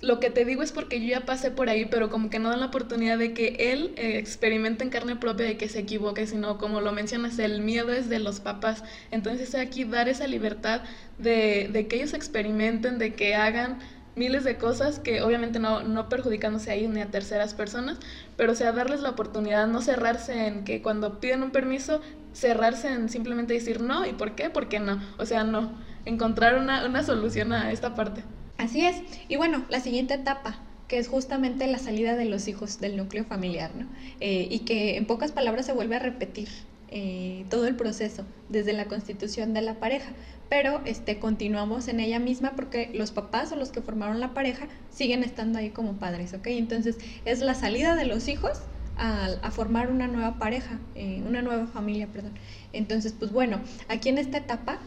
lo 0.00 0.20
que 0.20 0.30
te 0.30 0.44
digo 0.44 0.62
es 0.62 0.70
porque 0.70 1.00
yo 1.00 1.08
ya 1.08 1.26
pasé 1.26 1.50
por 1.50 1.68
ahí, 1.68 1.86
pero 1.86 2.08
como 2.08 2.30
que 2.30 2.38
no 2.38 2.50
dan 2.50 2.60
la 2.60 2.66
oportunidad 2.66 3.18
de 3.18 3.32
que 3.32 3.72
él 3.72 3.94
eh, 3.96 4.18
experimente 4.18 4.84
en 4.84 4.90
carne 4.90 5.16
propia 5.16 5.46
de 5.46 5.56
que 5.56 5.68
se 5.68 5.80
equivoque, 5.80 6.26
sino 6.26 6.58
como 6.58 6.80
lo 6.80 6.92
mencionas, 6.92 7.38
el 7.40 7.62
miedo 7.62 7.92
es 7.92 8.08
de 8.08 8.20
los 8.20 8.38
papás. 8.38 8.84
Entonces 9.10 9.56
aquí 9.56 9.82
dar 9.84 10.08
esa 10.08 10.28
libertad 10.28 10.82
de, 11.18 11.68
de 11.72 11.88
que 11.88 11.96
ellos 11.96 12.14
experimenten, 12.14 12.98
de 12.98 13.14
que 13.14 13.34
hagan 13.34 13.80
miles 14.18 14.44
de 14.44 14.56
cosas 14.58 14.98
que 14.98 15.22
obviamente 15.22 15.58
no, 15.58 15.82
no 15.82 16.08
perjudicándose 16.08 16.70
a 16.70 16.74
ellos 16.74 16.92
ni 16.92 17.00
a 17.00 17.10
terceras 17.10 17.54
personas, 17.54 17.98
pero 18.36 18.54
sea, 18.54 18.72
darles 18.72 19.00
la 19.00 19.10
oportunidad, 19.10 19.66
no 19.66 19.80
cerrarse 19.80 20.46
en 20.46 20.64
que 20.64 20.82
cuando 20.82 21.20
piden 21.20 21.42
un 21.42 21.50
permiso, 21.52 22.02
cerrarse 22.32 22.92
en 22.92 23.08
simplemente 23.08 23.54
decir 23.54 23.80
no, 23.80 24.06
¿y 24.06 24.12
por 24.12 24.34
qué? 24.34 24.50
¿Por 24.50 24.68
qué 24.68 24.80
no? 24.80 25.00
O 25.18 25.26
sea, 25.26 25.44
no, 25.44 25.72
encontrar 26.04 26.58
una, 26.58 26.86
una 26.86 27.02
solución 27.02 27.52
a 27.52 27.72
esta 27.72 27.94
parte. 27.94 28.22
Así 28.56 28.84
es. 28.84 28.96
Y 29.28 29.36
bueno, 29.36 29.64
la 29.68 29.80
siguiente 29.80 30.14
etapa, 30.14 30.58
que 30.88 30.98
es 30.98 31.08
justamente 31.08 31.66
la 31.66 31.78
salida 31.78 32.16
de 32.16 32.24
los 32.24 32.48
hijos 32.48 32.80
del 32.80 32.96
núcleo 32.96 33.24
familiar, 33.24 33.70
¿no? 33.76 33.86
Eh, 34.20 34.48
y 34.50 34.60
que 34.60 34.96
en 34.96 35.06
pocas 35.06 35.32
palabras 35.32 35.66
se 35.66 35.72
vuelve 35.72 35.96
a 35.96 36.00
repetir 36.00 36.48
eh, 36.90 37.44
todo 37.50 37.66
el 37.66 37.76
proceso 37.76 38.24
desde 38.48 38.72
la 38.72 38.86
constitución 38.86 39.52
de 39.52 39.60
la 39.60 39.74
pareja, 39.74 40.10
pero 40.48 40.80
este, 40.86 41.18
continuamos 41.18 41.86
en 41.88 42.00
ella 42.00 42.18
misma 42.18 42.52
porque 42.56 42.90
los 42.94 43.10
papás 43.10 43.52
o 43.52 43.56
los 43.56 43.70
que 43.70 43.82
formaron 43.82 44.20
la 44.20 44.32
pareja 44.32 44.68
siguen 44.90 45.22
estando 45.22 45.58
ahí 45.58 45.68
como 45.68 45.98
padres, 45.98 46.32
¿ok? 46.32 46.46
Entonces 46.46 46.96
es 47.26 47.40
la 47.40 47.54
salida 47.54 47.94
de 47.94 48.06
los 48.06 48.26
hijos 48.28 48.62
a, 48.98 49.50
formar 49.50 49.90
una 49.90 50.06
nueva 50.08 50.38
pareja, 50.38 50.78
eh, 50.94 51.22
una 51.26 51.42
nueva 51.42 51.66
familia, 51.66 52.08
perdón. 52.08 52.32
Entonces, 52.72 53.14
pues 53.18 53.32
bueno, 53.32 53.60
aquí 53.88 54.08
en 54.08 54.18
esta 54.18 54.38
etapa 54.38 54.78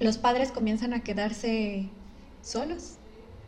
los 0.00 0.18
padres 0.18 0.52
comienzan 0.52 0.92
a 0.92 1.00
quedarse 1.00 1.88
solos, 2.42 2.96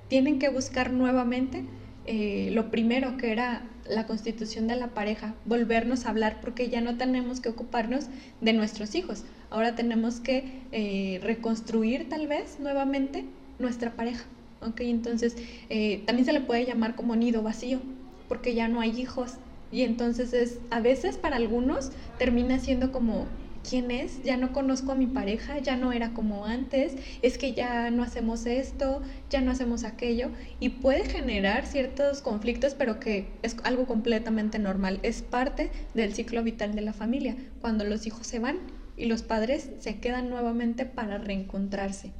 tienen 0.08 0.38
que 0.38 0.48
buscar 0.48 0.92
nuevamente 0.92 1.64
eh, 2.06 2.50
lo 2.52 2.70
primero 2.70 3.16
que 3.16 3.32
era 3.32 3.62
la 3.88 4.06
constitución 4.06 4.66
de 4.66 4.76
la 4.76 4.88
pareja, 4.88 5.34
volvernos 5.44 6.06
a 6.06 6.10
hablar 6.10 6.40
porque 6.40 6.68
ya 6.68 6.80
no 6.80 6.96
tenemos 6.96 7.40
que 7.40 7.48
ocuparnos 7.48 8.06
de 8.40 8.52
nuestros 8.52 8.94
hijos, 8.94 9.24
ahora 9.50 9.74
tenemos 9.74 10.20
que 10.20 10.62
eh, 10.72 11.20
reconstruir 11.22 12.08
tal 12.08 12.26
vez 12.26 12.58
nuevamente 12.58 13.24
nuestra 13.58 13.92
pareja. 13.92 14.24
¿ok? 14.62 14.80
Entonces 14.80 15.36
también 16.06 16.24
se 16.24 16.32
le 16.32 16.40
puede 16.40 16.64
llamar 16.64 16.96
como 16.96 17.14
nido 17.14 17.42
vacío 17.42 17.80
porque 18.28 18.54
ya 18.54 18.68
no 18.68 18.80
hay 18.80 18.98
hijos, 19.00 19.34
y 19.72 19.82
entonces 19.82 20.32
es, 20.32 20.58
a 20.70 20.80
veces 20.80 21.16
para 21.16 21.36
algunos 21.36 21.90
termina 22.18 22.58
siendo 22.58 22.92
como, 22.92 23.26
¿quién 23.68 23.90
es? 23.90 24.22
Ya 24.22 24.36
no 24.36 24.52
conozco 24.52 24.92
a 24.92 24.94
mi 24.94 25.06
pareja, 25.06 25.58
ya 25.58 25.76
no 25.76 25.92
era 25.92 26.12
como 26.12 26.46
antes, 26.46 26.94
es 27.22 27.36
que 27.36 27.52
ya 27.52 27.90
no 27.90 28.02
hacemos 28.02 28.46
esto, 28.46 29.02
ya 29.28 29.40
no 29.40 29.50
hacemos 29.50 29.84
aquello, 29.84 30.30
y 30.60 30.70
puede 30.70 31.04
generar 31.04 31.66
ciertos 31.66 32.22
conflictos, 32.22 32.74
pero 32.74 33.00
que 33.00 33.28
es 33.42 33.56
algo 33.64 33.86
completamente 33.86 34.58
normal, 34.58 35.00
es 35.02 35.22
parte 35.22 35.70
del 35.94 36.14
ciclo 36.14 36.42
vital 36.42 36.74
de 36.74 36.82
la 36.82 36.92
familia, 36.92 37.36
cuando 37.60 37.84
los 37.84 38.06
hijos 38.06 38.26
se 38.26 38.38
van 38.38 38.58
y 38.96 39.06
los 39.06 39.22
padres 39.22 39.70
se 39.80 39.98
quedan 39.98 40.30
nuevamente 40.30 40.86
para 40.86 41.18
reencontrarse 41.18 42.12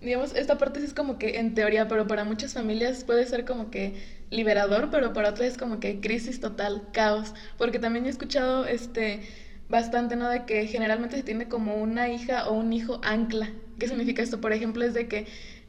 digamos, 0.00 0.34
esta 0.34 0.58
parte 0.58 0.80
sí 0.80 0.86
es 0.86 0.94
como 0.94 1.18
que 1.18 1.38
en 1.38 1.54
teoría, 1.54 1.88
pero 1.88 2.06
para 2.06 2.24
muchas 2.24 2.54
familias 2.54 3.04
puede 3.04 3.26
ser 3.26 3.44
como 3.44 3.70
que 3.70 3.94
liberador, 4.30 4.90
pero 4.90 5.12
para 5.12 5.30
otras 5.30 5.48
es 5.48 5.58
como 5.58 5.80
que 5.80 6.00
crisis 6.00 6.40
total, 6.40 6.88
caos, 6.92 7.34
porque 7.58 7.78
también 7.78 8.06
he 8.06 8.08
escuchado 8.08 8.66
este 8.66 9.20
bastante, 9.68 10.16
¿no? 10.16 10.28
De 10.28 10.44
que 10.44 10.66
generalmente 10.66 11.16
se 11.16 11.22
tiene 11.22 11.48
como 11.48 11.76
una 11.76 12.08
hija 12.08 12.48
o 12.48 12.54
un 12.54 12.72
hijo 12.72 13.00
ancla. 13.02 13.50
¿Qué 13.78 13.88
significa 13.88 14.22
esto? 14.22 14.40
Por 14.40 14.52
ejemplo, 14.52 14.84
es 14.84 14.94
de 14.94 15.08
que 15.08 15.26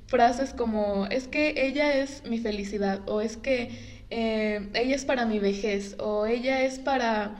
frases 0.07 0.53
como, 0.53 1.07
es 1.07 1.27
que 1.27 1.67
ella 1.67 1.97
es 1.97 2.23
mi 2.29 2.39
felicidad, 2.39 3.01
o 3.07 3.21
es 3.21 3.37
que 3.37 3.69
eh, 4.09 4.69
ella 4.73 4.95
es 4.95 5.05
para 5.05 5.25
mi 5.25 5.39
vejez, 5.39 5.95
o 5.99 6.25
ella 6.25 6.63
es 6.63 6.79
para 6.79 7.35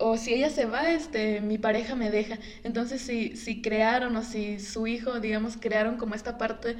o 0.00 0.16
si 0.16 0.34
ella 0.34 0.50
se 0.50 0.66
va, 0.66 0.90
este, 0.90 1.40
mi 1.40 1.58
pareja 1.58 1.94
me 1.94 2.10
deja. 2.10 2.38
Entonces, 2.64 3.02
si, 3.02 3.36
si 3.36 3.62
crearon 3.62 4.16
o 4.16 4.22
si 4.22 4.60
su 4.60 4.86
hijo, 4.86 5.20
digamos, 5.20 5.56
crearon 5.56 5.96
como 5.96 6.14
esta 6.14 6.38
parte 6.38 6.76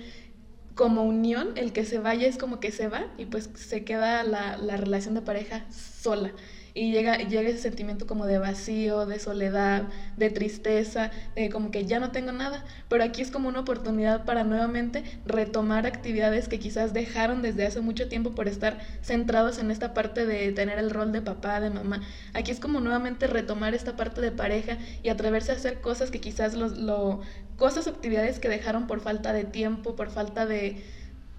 como 0.75 1.03
unión, 1.03 1.53
el 1.57 1.73
que 1.73 1.85
se 1.85 1.99
vaya 1.99 2.29
es 2.29 2.39
como 2.39 2.61
que 2.61 2.71
se 2.71 2.89
va 2.89 3.07
y 3.19 3.27
pues 3.27 3.51
se 3.55 3.85
queda 3.85 4.23
la, 4.23 4.57
la 4.57 4.77
relación 4.77 5.15
de 5.15 5.23
pareja 5.23 5.67
sola 5.73 6.33
y 6.75 6.93
llega, 6.93 7.17
llega 7.19 7.49
ese 7.49 7.59
sentimiento 7.59 8.07
como 8.07 8.27
de 8.27 8.39
vacío, 8.39 9.07
de 9.07 9.19
soledad, 9.19 9.89
de 10.17 10.31
tristeza, 10.31 11.11
de 11.35 11.51
como 11.51 11.71
que 11.71 11.87
ya 11.87 12.01
no 12.01 12.11
tengo 12.11 12.33
nada, 12.33 12.65
pero 12.89 13.05
aquí 13.05 13.23
es 13.23 13.31
como 13.31 13.49
una 13.49 13.61
oportunidad 13.61 14.25
para 14.25 14.45
nuevamente 14.45 15.05
retomar 15.25 15.87
actividades 15.87 16.49
que 16.49 16.59
quizás 16.59 16.93
dejaron 16.93 17.43
desde 17.43 17.67
hace 17.67 17.81
mucho 17.81 18.09
tiempo 18.09 18.35
por 18.35 18.49
estar 18.49 18.79
centrados 19.03 19.59
en 19.59 19.71
esta 19.71 19.95
parte 19.95 20.27
de 20.27 20.53
tener 20.53 20.79
el 20.79 20.91
rol 20.91 21.13
de 21.13 21.23
papá, 21.23 21.61
de 21.61 21.71
mamá. 21.71 22.03
Aquí 22.33 22.51
es 22.51 22.61
como 22.61 22.81
nuevamente 22.81 23.27
retomar 23.27 23.75
esta 23.75 23.97
parte 23.97 24.21
de 24.21 24.33
pareja 24.33 24.79
y 25.03 25.09
atreverse 25.09 25.53
a 25.53 25.57
hacer 25.57 25.81
cosas 25.81 26.11
que 26.11 26.21
quizás 26.21 26.55
los, 26.55 26.77
lo, 26.79 27.21
cosas, 27.57 27.87
actividades 27.89 28.39
que 28.39 28.49
dejaron 28.49 28.87
por 28.87 29.01
falta 29.01 29.33
de 29.33 29.45
tiempo, 29.45 29.97
por 29.97 30.11
falta 30.11 30.47
de 30.47 30.83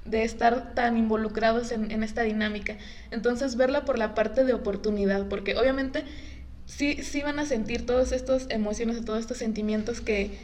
de 0.10 0.24
estar 0.24 0.74
tan 0.74 0.98
involucrados 0.98 1.72
en, 1.72 2.04
esta 2.04 2.24
dinámica. 2.24 2.78
Entonces, 3.12 3.56
verla 3.56 3.86
por 3.86 3.98
la 3.98 4.16
parte 4.16 4.44
de 4.44 4.54
oportunidad, 4.54 5.28
porque 5.28 5.56
obviamente 5.56 6.04
sí, 6.66 7.04
sí 7.04 7.22
van 7.22 7.40
a 7.40 7.46
sentir 7.46 7.86
todas 7.86 8.12
estas 8.12 8.48
emociones 8.50 9.04
todos 9.06 9.20
estos 9.20 9.38
sentimientos 9.38 10.02
que, 10.02 10.38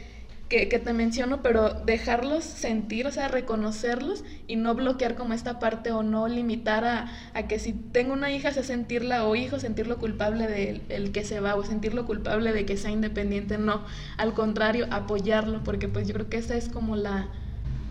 que, 0.48 0.66
te 0.66 0.92
menciono, 0.92 1.42
pero 1.42 1.70
dejarlos 1.84 2.44
sentir, 2.44 3.06
o 3.06 3.10
sea, 3.10 3.26
reconocerlos 3.28 4.24
y 4.46 4.56
no 4.56 4.74
bloquear 4.74 5.16
como 5.16 5.34
esta 5.34 5.58
parte 5.58 5.90
o 5.90 6.04
no 6.04 6.28
limitar 6.28 6.84
a, 6.84 7.12
a 7.34 7.48
que 7.48 7.58
si 7.58 7.72
tengo 7.72 8.12
una 8.12 8.30
hija, 8.30 8.52
sea 8.52 8.62
sentirla 8.62 9.24
o 9.26 9.34
hijo, 9.34 9.58
sentirlo 9.58 9.98
culpable 9.98 10.46
de 10.46 10.82
el 10.88 11.10
que 11.10 11.24
se 11.24 11.40
va 11.40 11.56
o 11.56 11.64
sentirlo 11.64 12.06
culpable 12.06 12.52
de 12.52 12.64
que 12.64 12.76
sea 12.76 12.92
independiente, 12.92 13.58
no, 13.58 13.84
al 14.16 14.34
contrario, 14.34 14.86
apoyarlo, 14.90 15.64
porque 15.64 15.88
pues 15.88 16.06
yo 16.06 16.14
creo 16.14 16.28
que 16.28 16.36
esa 16.36 16.56
es 16.56 16.68
como 16.68 16.94
la, 16.94 17.28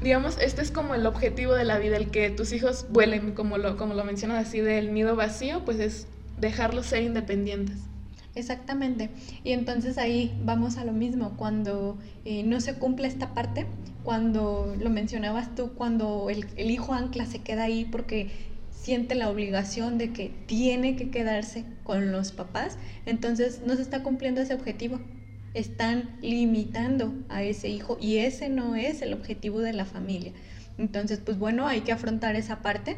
digamos, 0.01 0.37
este 0.39 0.61
es 0.61 0.71
como 0.71 0.95
el 0.95 1.05
objetivo 1.05 1.53
de 1.53 1.63
la 1.63 1.79
vida, 1.79 1.97
el 1.97 2.11
que 2.11 2.29
tus 2.29 2.53
hijos 2.53 2.85
vuelen, 2.89 3.33
como 3.33 3.57
lo, 3.57 3.77
como 3.77 3.93
lo 3.93 4.03
mencionas 4.03 4.47
así, 4.47 4.59
del 4.59 4.93
nido 4.93 5.15
vacío, 5.15 5.63
pues 5.65 5.79
es 5.79 6.07
dejarlos 6.39 6.87
ser 6.87 7.03
independientes. 7.03 7.77
Exactamente. 8.35 9.09
Y 9.43 9.53
entonces 9.53 9.97
ahí 9.97 10.37
vamos 10.43 10.77
a 10.77 10.83
lo 10.83 10.91
mismo, 10.91 11.35
cuando 11.37 11.97
eh, 12.25 12.43
no 12.43 12.59
se 12.59 12.75
cumple 12.75 13.07
esta 13.07 13.33
parte, 13.33 13.65
cuando 14.03 14.75
lo 14.77 14.89
mencionabas 14.89 15.55
tú, 15.55 15.73
cuando 15.73 16.29
el, 16.29 16.45
el, 16.57 16.69
hijo 16.69 16.93
ancla 16.93 17.25
se 17.25 17.39
queda 17.39 17.63
ahí 17.63 17.85
porque 17.85 18.29
siente 18.69 19.15
la 19.15 19.29
obligación 19.29 19.97
de 19.97 20.11
que 20.11 20.31
tiene 20.45 20.95
que 20.95 21.09
quedarse 21.09 21.65
con 21.83 22.11
los 22.11 22.33
papás, 22.33 22.77
entonces 23.05 23.61
no 23.65 23.75
se 23.75 23.81
está 23.81 24.03
cumpliendo 24.03 24.41
ese 24.41 24.53
objetivo. 24.53 24.99
Están 25.55 26.17
limitando 26.21 27.13
a 27.29 27.41
ese 27.41 27.69
hijo 27.69 27.97
y 27.99 28.17
ese 28.17 28.49
no 28.49 28.75
es 28.75 29.01
el 29.01 29.13
objetivo 29.13 29.61
de 29.61 29.73
la 29.73 29.85
familia. 29.85 30.33
Entonces, 30.77 31.19
pues 31.25 31.39
bueno, 31.39 31.67
hay 31.67 31.81
que 31.81 31.91
afrontar 31.91 32.35
esa 32.35 32.61
parte 32.61 32.97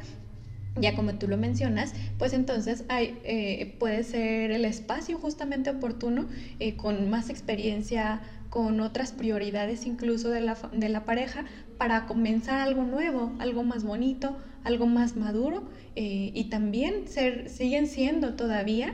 ya 0.80 0.96
como 0.96 1.16
tú 1.16 1.28
lo 1.28 1.38
mencionas, 1.38 1.94
pues 2.18 2.34
entonces 2.34 2.84
eh, 2.90 3.76
puede 3.80 4.04
ser 4.04 4.52
el 4.52 4.66
espacio 4.66 5.18
justamente 5.18 5.70
oportuno, 5.70 6.28
eh, 6.60 6.76
con 6.76 7.10
más 7.10 7.30
experiencia, 7.30 8.22
con 8.50 8.80
otras 8.80 9.12
prioridades 9.12 9.86
incluso 9.86 10.30
de 10.30 10.42
la, 10.42 10.58
de 10.74 10.90
la 10.90 11.06
pareja, 11.06 11.46
para 11.78 12.06
comenzar 12.06 12.60
algo 12.60 12.84
nuevo, 12.84 13.36
algo 13.40 13.64
más 13.64 13.84
bonito, 13.84 14.38
algo 14.68 14.86
más 14.86 15.16
maduro 15.16 15.64
eh, 15.96 16.32
y 16.34 16.46
también 16.46 17.06
siguen 17.48 17.88
siendo 17.88 18.36
todavía 18.36 18.94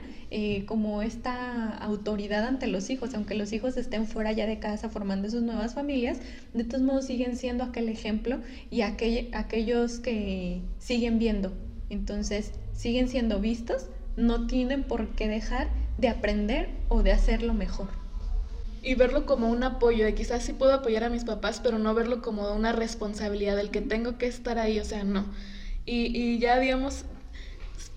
como 0.66 1.04
esta 1.04 1.70
autoridad 1.78 2.44
ante 2.46 2.66
los 2.66 2.90
hijos, 2.90 3.14
aunque 3.14 3.36
los 3.36 3.54
hijos 3.54 3.78
estén 3.78 4.08
fuera 4.08 4.32
ya 4.32 4.48
de 4.48 4.58
casa 4.58 4.90
formando 4.90 5.30
sus 5.30 5.44
nuevas 5.44 5.76
familias, 5.76 6.18
de 6.56 6.64
todos 6.64 6.82
modos 6.82 7.06
siguen 7.06 7.36
siendo 7.36 7.64
aquel 7.64 7.88
ejemplo 7.88 8.40
y 8.72 8.82
aquel, 8.82 9.30
aquellos 9.34 10.00
que 10.00 10.62
siguen 10.80 11.20
viendo 11.20 11.52
entonces, 11.94 12.52
siguen 12.74 13.08
siendo 13.08 13.40
vistos, 13.40 13.88
no 14.18 14.48
tienen 14.48 14.84
por 14.84 15.10
qué 15.10 15.28
dejar 15.28 15.70
de 15.98 16.10
aprender 16.10 16.70
o 16.90 17.04
de 17.04 17.12
hacerlo 17.12 17.54
mejor. 17.54 17.88
Y 18.82 18.96
verlo 18.96 19.26
como 19.26 19.50
un 19.50 19.64
apoyo, 19.64 20.04
de 20.04 20.14
quizás 20.14 20.44
sí 20.44 20.54
puedo 20.54 20.74
apoyar 20.74 21.04
a 21.04 21.10
mis 21.10 21.24
papás, 21.24 21.62
pero 21.64 21.80
no 21.80 21.94
verlo 21.94 22.22
como 22.22 22.52
una 22.54 22.74
responsabilidad 22.74 23.56
del 23.56 23.70
que 23.70 23.82
tengo 23.82 24.18
que 24.18 24.26
estar 24.28 24.58
ahí, 24.58 24.80
o 24.80 24.86
sea, 24.86 25.04
no. 25.04 25.26
Y, 25.86 26.40
ya, 26.40 26.60
digamos, 26.60 27.06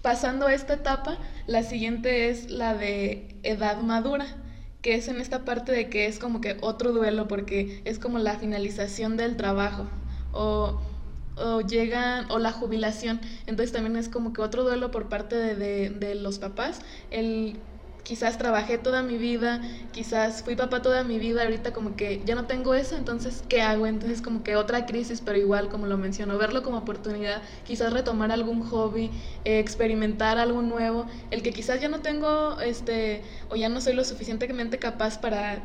pasando 0.02 0.48
esta 0.48 0.74
etapa, 0.74 1.18
la 1.46 1.62
siguiente 1.62 2.28
es 2.30 2.50
la 2.50 2.74
de 2.74 3.36
edad 3.42 3.80
madura, 3.82 4.26
que 4.82 4.94
es 4.94 5.08
en 5.08 5.20
esta 5.20 5.44
parte 5.44 5.72
de 5.72 5.88
que 5.88 6.06
es 6.06 6.18
como 6.18 6.40
que 6.40 6.56
otro 6.60 6.92
duelo, 6.92 7.28
porque 7.28 7.82
es 7.84 7.98
como 7.98 8.18
la 8.18 8.38
finalización 8.38 9.16
del 9.16 9.36
trabajo. 9.36 9.86
O 10.32 10.80
llegan, 11.68 12.30
o 12.30 12.38
la 12.38 12.52
jubilación. 12.52 13.20
Entonces 13.46 13.72
también 13.72 13.96
es 13.96 14.08
como 14.08 14.32
que 14.32 14.42
otro 14.42 14.64
duelo 14.64 14.90
por 14.90 15.08
parte 15.08 15.36
de, 15.36 15.90
de, 15.90 16.14
los 16.14 16.38
papás. 16.38 16.80
El 17.10 17.58
quizás 18.06 18.38
trabajé 18.38 18.78
toda 18.78 19.02
mi 19.02 19.18
vida, 19.18 19.60
quizás 19.90 20.44
fui 20.44 20.54
papá 20.54 20.80
toda 20.80 21.02
mi 21.02 21.18
vida, 21.18 21.42
ahorita 21.42 21.72
como 21.72 21.96
que 21.96 22.22
ya 22.24 22.36
no 22.36 22.46
tengo 22.46 22.74
eso, 22.74 22.96
entonces 22.96 23.42
¿qué 23.48 23.62
hago? 23.62 23.84
Entonces 23.88 24.22
como 24.22 24.44
que 24.44 24.54
otra 24.54 24.86
crisis, 24.86 25.20
pero 25.20 25.38
igual 25.38 25.68
como 25.68 25.88
lo 25.88 25.98
menciono, 25.98 26.38
verlo 26.38 26.62
como 26.62 26.78
oportunidad, 26.78 27.42
quizás 27.64 27.92
retomar 27.92 28.30
algún 28.30 28.62
hobby, 28.62 29.10
eh, 29.44 29.58
experimentar 29.58 30.38
algo 30.38 30.62
nuevo, 30.62 31.06
el 31.32 31.42
que 31.42 31.50
quizás 31.52 31.80
ya 31.80 31.88
no 31.88 31.98
tengo, 31.98 32.60
este, 32.60 33.24
o 33.48 33.56
ya 33.56 33.68
no 33.68 33.80
soy 33.80 33.94
lo 33.94 34.04
suficientemente 34.04 34.78
capaz 34.78 35.18
para 35.18 35.64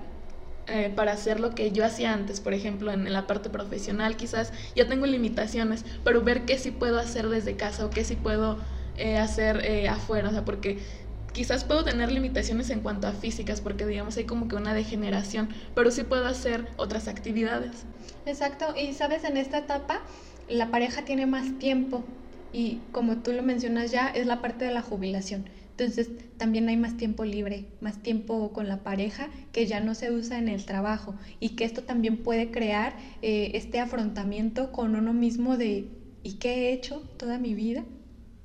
eh, 0.67 0.91
para 0.95 1.11
hacer 1.11 1.39
lo 1.39 1.51
que 1.51 1.71
yo 1.71 1.85
hacía 1.85 2.13
antes, 2.13 2.39
por 2.39 2.53
ejemplo, 2.55 2.91
en, 2.91 3.11
la 3.11 3.27
parte 3.27 3.51
profesional 3.51 4.15
quizás 4.15 4.51
ya 4.75 4.87
tengo 4.87 5.05
limitaciones, 5.05 5.85
pero 6.03 6.23
ver 6.23 6.45
qué 6.45 6.57
sí 6.57 6.71
puedo 6.71 6.97
hacer 6.97 7.29
desde 7.29 7.55
casa 7.55 7.85
o 7.85 7.91
qué 7.91 8.03
sí 8.03 8.15
puedo 8.15 8.57
eh, 8.97 9.17
hacer 9.17 9.87
afuera, 9.87 10.29
o 10.29 10.31
sea, 10.31 10.45
porque 10.45 10.79
quizás 11.33 11.63
puedo 11.63 11.83
tener 11.83 12.11
limitaciones 12.11 12.69
en 12.69 12.81
cuanto 12.81 13.07
a 13.07 13.13
físicas, 13.13 13.61
porque 13.61 13.85
digamos 13.85 14.17
hay 14.17 14.25
como 14.25 14.47
que 14.47 14.55
una 14.55 14.73
degeneración, 14.73 15.49
pero 15.73 15.91
sí 15.91 16.03
puedo 16.03 16.25
hacer 16.25 16.67
otras 16.77 17.07
actividades. 17.07 17.85
Exacto, 18.25 18.73
y 18.77 18.93
sabes, 18.93 19.23
en 19.23 19.37
esta 19.37 19.59
etapa 19.59 20.01
la 20.47 20.69
pareja 20.71 21.03
tiene 21.05 21.25
más 21.25 21.57
tiempo 21.59 22.05
y 22.51 22.81
como 22.91 23.17
tú 23.17 23.31
lo 23.31 23.43
mencionas 23.43 23.91
ya, 23.91 24.09
es 24.09 24.25
la 24.25 24.41
parte 24.41 24.65
de 24.65 24.71
la 24.71 24.81
jubilación. 24.81 25.49
Entonces 25.71 26.11
también 26.37 26.67
hay 26.69 26.77
más 26.77 26.97
tiempo 26.97 27.23
libre, 27.25 27.65
más 27.79 28.03
tiempo 28.03 28.51
con 28.53 28.67
la 28.67 28.83
pareja 28.83 29.29
que 29.51 29.65
ya 29.65 29.79
no 29.79 29.95
se 29.95 30.11
usa 30.11 30.37
en 30.37 30.47
el 30.49 30.65
trabajo 30.65 31.15
y 31.39 31.49
que 31.55 31.63
esto 31.63 31.83
también 31.83 32.17
puede 32.17 32.51
crear 32.51 32.97
eh, 33.21 33.51
este 33.55 33.79
afrontamiento 33.79 34.71
con 34.71 34.95
uno 34.95 35.13
mismo 35.13 35.57
de 35.57 35.87
¿y 36.23 36.33
qué 36.33 36.69
he 36.69 36.73
hecho 36.73 37.01
toda 37.17 37.39
mi 37.39 37.55
vida? 37.55 37.83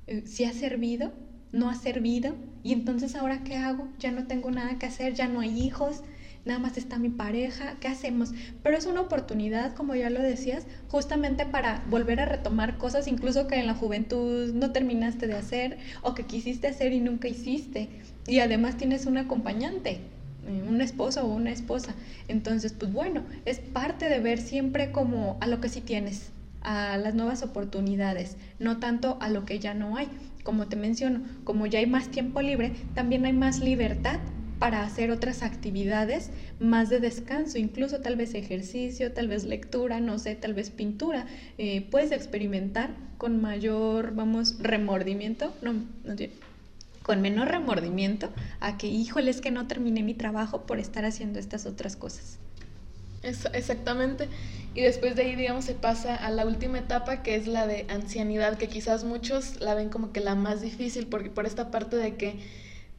Eh, 0.07 0.23
¿Si 0.25 0.45
ha 0.45 0.53
servido? 0.53 1.11
¿No 1.57 1.71
ha 1.71 1.75
servido? 1.75 2.35
¿Y 2.61 2.71
entonces 2.71 3.15
ahora 3.15 3.43
qué 3.43 3.55
hago? 3.55 3.87
Ya 3.97 4.11
no 4.11 4.27
tengo 4.27 4.51
nada 4.51 4.77
que 4.77 4.85
hacer, 4.85 5.15
ya 5.15 5.27
no 5.27 5.39
hay 5.39 5.59
hijos, 5.59 6.03
nada 6.45 6.59
más 6.59 6.77
está 6.77 6.99
mi 6.99 7.09
pareja, 7.09 7.77
¿qué 7.79 7.87
hacemos? 7.87 8.29
Pero 8.61 8.77
es 8.77 8.85
una 8.85 9.01
oportunidad, 9.01 9.73
como 9.73 9.95
ya 9.95 10.11
lo 10.11 10.21
decías, 10.21 10.67
justamente 10.87 11.47
para 11.47 11.83
volver 11.89 12.19
a 12.19 12.25
retomar 12.25 12.77
cosas 12.77 13.07
incluso 13.07 13.47
que 13.47 13.55
en 13.55 13.65
la 13.65 13.73
juventud 13.73 14.53
no 14.53 14.71
terminaste 14.71 15.25
de 15.25 15.33
hacer 15.33 15.79
o 16.03 16.13
que 16.13 16.27
quisiste 16.27 16.67
hacer 16.67 16.93
y 16.93 16.99
nunca 16.99 17.27
hiciste. 17.27 17.89
Y 18.27 18.37
además 18.37 18.77
tienes 18.77 19.07
un 19.07 19.17
acompañante, 19.17 20.01
eh, 20.47 20.63
un 20.69 20.79
esposo 20.81 21.23
o 21.23 21.33
una 21.33 21.49
esposa. 21.49 21.95
Entonces, 22.27 22.73
pues 22.73 22.93
bueno, 22.93 23.23
es 23.45 23.57
parte 23.57 24.09
de 24.09 24.19
ver 24.19 24.37
siempre 24.37 24.91
como 24.91 25.37
a 25.41 25.47
lo 25.47 25.59
que 25.59 25.69
sí 25.69 25.81
tienes, 25.81 26.29
a 26.61 26.97
las 26.97 27.15
nuevas 27.15 27.41
oportunidades, 27.41 28.37
no 28.59 28.77
tanto 28.77 29.17
a 29.21 29.29
lo 29.29 29.43
que 29.43 29.57
ya 29.57 29.73
no 29.73 29.97
hay. 29.97 30.07
Como 30.47 30.69
te 30.69 30.77
menciono, 30.77 31.23
como 31.43 31.65
ya 31.65 31.79
hay 31.79 31.87
más 31.87 32.07
tiempo 32.07 32.41
libre, 32.41 32.71
también 32.95 33.25
hay 33.25 33.33
más 33.33 33.59
libertad 33.59 34.21
para 34.59 34.83
hacer 34.83 35.11
otras 35.11 35.43
actividades 35.43 36.31
más 36.61 36.89
de 36.89 37.01
descanso, 37.01 37.57
incluso 37.57 37.99
tal 37.99 38.15
vez 38.15 38.33
ejercicio, 38.33 39.11
tal 39.11 39.27
vez 39.27 39.43
lectura, 39.43 39.99
no 39.99 40.17
sé, 40.19 40.35
tal 40.35 40.53
vez 40.53 40.69
pintura. 40.69 41.25
Eh, 41.57 41.85
puedes 41.91 42.13
experimentar 42.13 42.91
con 43.17 43.41
mayor, 43.41 44.15
vamos, 44.15 44.57
remordimiento, 44.59 45.53
no, 45.61 45.73
no 45.73 46.15
con 47.03 47.21
menor 47.21 47.49
remordimiento 47.49 48.29
a 48.61 48.77
que, 48.77 48.87
híjole, 48.87 49.31
es 49.31 49.41
que 49.41 49.51
no 49.51 49.67
terminé 49.67 50.01
mi 50.01 50.13
trabajo 50.13 50.61
por 50.61 50.79
estar 50.79 51.03
haciendo 51.03 51.39
estas 51.39 51.65
otras 51.65 51.97
cosas. 51.97 52.39
Exactamente. 53.23 54.27
Y 54.73 54.81
después 54.81 55.15
de 55.15 55.23
ahí, 55.23 55.35
digamos, 55.35 55.65
se 55.65 55.73
pasa 55.73 56.15
a 56.15 56.29
la 56.29 56.45
última 56.45 56.77
etapa, 56.77 57.23
que 57.23 57.35
es 57.35 57.47
la 57.47 57.65
de 57.65 57.85
ancianidad, 57.89 58.57
que 58.57 58.67
quizás 58.67 59.03
muchos 59.03 59.59
la 59.59 59.73
ven 59.73 59.89
como 59.89 60.11
que 60.11 60.19
la 60.19 60.35
más 60.35 60.61
difícil, 60.61 61.07
porque 61.07 61.29
por 61.29 61.45
esta 61.45 61.71
parte 61.71 61.95
de 61.95 62.15
que 62.15 62.39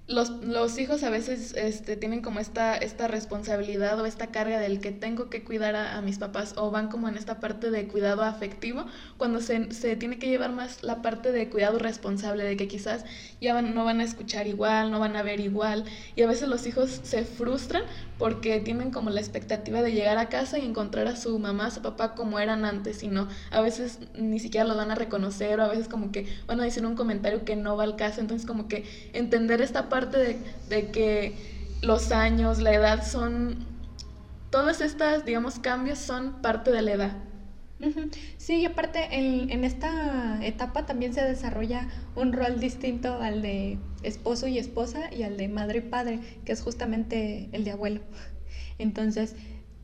los, 0.08 0.30
los, 0.42 0.78
hijos 0.78 1.02
a 1.02 1.10
veces 1.10 1.54
este, 1.54 1.94
tienen 1.94 2.22
como 2.22 2.40
esta, 2.40 2.74
esta 2.74 3.08
responsabilidad 3.08 4.00
o 4.00 4.06
esta 4.06 4.28
carga 4.28 4.58
del 4.58 4.80
que 4.80 4.90
tengo 4.90 5.28
que 5.28 5.44
cuidar 5.44 5.76
a, 5.76 6.00
mis 6.00 6.18
papás 6.18 6.54
o 6.56 6.70
van 6.70 6.88
como 6.88 7.10
en 7.10 7.16
esta 7.16 7.40
parte 7.40 7.70
de 7.70 7.86
cuidado 7.88 8.22
afectivo 8.22 8.86
cuando 9.18 9.42
se, 9.42 9.70
se, 9.72 9.96
tiene 9.96 10.18
que 10.18 10.28
llevar 10.28 10.52
más 10.52 10.82
la 10.82 11.02
parte 11.02 11.30
de 11.30 11.50
cuidado 11.50 11.78
responsable 11.78 12.44
de 12.44 12.56
que 12.56 12.68
quizás 12.68 13.04
ya 13.38 13.60
no 13.60 13.84
van 13.84 14.00
a 14.00 14.04
escuchar 14.04 14.46
igual, 14.46 14.90
no 14.90 14.98
van 14.98 15.14
a 15.14 15.22
ver 15.22 15.40
igual 15.40 15.84
y 16.16 16.22
a 16.22 16.26
veces 16.26 16.48
los 16.48 16.66
hijos 16.66 17.00
se 17.02 17.24
frustran 17.24 17.82
porque 18.16 18.60
tienen 18.60 18.90
como 18.90 19.10
la 19.10 19.20
expectativa 19.20 19.82
de 19.82 19.92
llegar 19.92 20.16
a 20.16 20.30
casa 20.30 20.58
y 20.58 20.64
encontrar 20.64 21.06
a 21.06 21.16
su 21.16 21.38
mamá, 21.38 21.66
a 21.66 21.70
su 21.70 21.82
papá 21.82 22.14
como 22.14 22.38
eran 22.38 22.64
antes 22.64 23.02
y 23.02 23.08
no, 23.08 23.28
a 23.50 23.60
veces 23.60 23.98
ni 24.14 24.40
siquiera 24.40 24.66
lo 24.66 24.74
van 24.74 24.90
a 24.90 24.94
reconocer 24.94 25.60
o 25.60 25.64
a 25.64 25.68
veces 25.68 25.86
como 25.86 26.12
que 26.12 26.26
van 26.46 26.60
a 26.60 26.64
decir 26.64 26.86
un 26.86 26.96
comentario 26.96 27.44
que 27.44 27.56
no 27.56 27.76
va 27.76 27.84
al 27.84 27.96
caso, 27.96 28.22
entonces 28.22 28.46
como 28.46 28.68
que 28.68 28.84
entender 29.12 29.60
esta 29.60 29.90
parte 29.90 29.97
parte 29.98 30.38
de, 30.68 30.90
que 30.90 31.34
los 31.82 32.12
años, 32.12 32.60
la 32.60 32.72
edad 32.72 33.04
son, 33.04 33.66
todas 34.50 34.80
estas, 34.80 35.24
digamos, 35.24 35.58
cambios 35.58 35.98
son 35.98 36.40
parte 36.40 36.70
de 36.70 36.82
la 36.82 36.92
edad. 36.92 37.16
Sí, 38.36 38.56
y 38.56 38.64
aparte 38.64 39.06
en, 39.10 39.50
en, 39.50 39.64
esta 39.64 40.38
etapa 40.44 40.86
también 40.86 41.14
se 41.14 41.22
desarrolla 41.22 41.88
un 42.16 42.32
rol 42.32 42.60
distinto 42.60 43.20
al 43.20 43.42
de 43.42 43.78
esposo 44.02 44.46
y 44.46 44.58
esposa 44.58 45.12
y 45.12 45.22
al 45.24 45.36
de 45.36 45.48
madre 45.48 45.78
y 45.78 45.82
padre, 45.82 46.20
que 46.44 46.52
es 46.52 46.62
justamente 46.62 47.48
el 47.52 47.64
de 47.64 47.72
abuelo. 47.72 48.00
Entonces, 48.78 49.34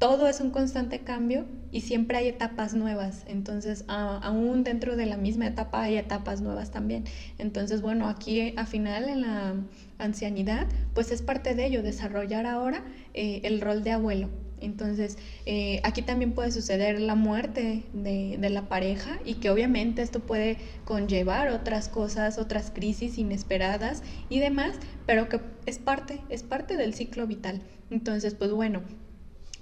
todo 0.05 0.29
es 0.29 0.43
un 0.43 0.51
constante 0.51 0.99
cambio 0.99 1.47
y 1.73 1.81
siempre 1.81 2.19
hay 2.19 2.29
etapas 2.29 2.75
nuevas. 2.75 3.25
Entonces, 3.27 3.87
aún 3.89 4.63
dentro 4.63 4.97
de 4.97 5.07
la 5.07 5.17
misma 5.17 5.47
etapa 5.47 5.83
hay 5.83 5.97
etapas 5.97 6.43
nuevas 6.43 6.71
también. 6.71 7.05
Entonces, 7.39 7.81
bueno, 7.81 8.07
aquí 8.07 8.53
a 8.59 8.67
final 8.67 9.09
en 9.09 9.23
la 9.23 9.55
ancianidad, 9.97 10.67
pues 10.93 11.11
es 11.11 11.23
parte 11.23 11.55
de 11.55 11.65
ello, 11.65 11.83
desarrollar 11.83 12.45
ahora 12.45 12.85
eh, 13.15 13.41
el 13.45 13.63
rol 13.63 13.83
de 13.83 13.93
abuelo. 13.93 14.29
Entonces, 14.61 15.17
eh, 15.47 15.81
aquí 15.85 16.03
también 16.03 16.33
puede 16.33 16.53
suceder 16.53 17.01
la 17.01 17.15
muerte 17.15 17.85
de, 17.95 18.37
de, 18.39 18.51
la 18.51 18.69
pareja 18.69 19.19
y 19.25 19.37
que 19.37 19.49
obviamente 19.49 20.03
esto 20.03 20.21
puede 20.21 20.59
conllevar 20.85 21.49
otras 21.49 21.89
cosas, 21.89 22.37
otras 22.37 22.71
crisis 22.71 23.17
inesperadas 23.17 24.03
y 24.29 24.39
demás, 24.39 24.77
pero 25.07 25.31
que 25.31 25.41
es 25.65 25.79
parte, 25.79 26.21
es 26.29 26.43
parte 26.43 26.77
del 26.77 26.93
ciclo 26.93 27.27
vital. 27.27 27.63
Entonces, 27.91 28.35
pues 28.35 28.51
bueno, 28.53 28.83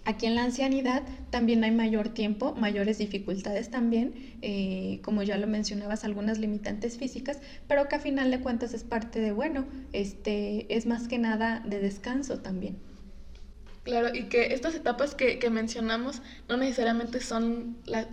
Aquí 0.05 0.27
en 0.27 0.35
la 0.35 0.43
ancianidad 0.43 1.05
también 1.31 1.63
hay 1.63 1.71
mayor 1.71 2.09
tiempo, 2.09 2.55
mayores 2.57 2.99
dificultades 2.99 3.71
también, 3.71 4.15
eh, 4.43 5.01
como 5.03 5.23
ya 5.23 5.39
lo 5.39 5.47
mencionabas, 5.47 6.05
algunas 6.05 6.39
limitantes 6.39 6.99
físicas, 6.99 7.39
pero 7.69 7.89
que 7.89 7.97
a 7.97 8.01
final 8.01 8.31
de 8.33 8.41
cuentas 8.41 8.75
es 8.75 8.83
parte 8.83 9.21
de, 9.21 9.31
bueno, 9.31 9.65
este, 9.93 10.75
es 10.75 10.87
más 10.87 11.07
que 11.07 11.19
nada 11.19 11.63
de 11.65 11.79
descanso 11.79 12.41
también. 12.41 12.79
Claro, 13.85 14.15
y 14.15 14.29
que 14.29 14.55
estas 14.55 14.77
etapas 14.77 15.17
que, 15.17 15.41
que 15.41 15.51
mencionamos 15.51 16.23
no 16.49 16.57
necesariamente 16.57 17.21
son, 17.21 17.77
la, 17.85 18.07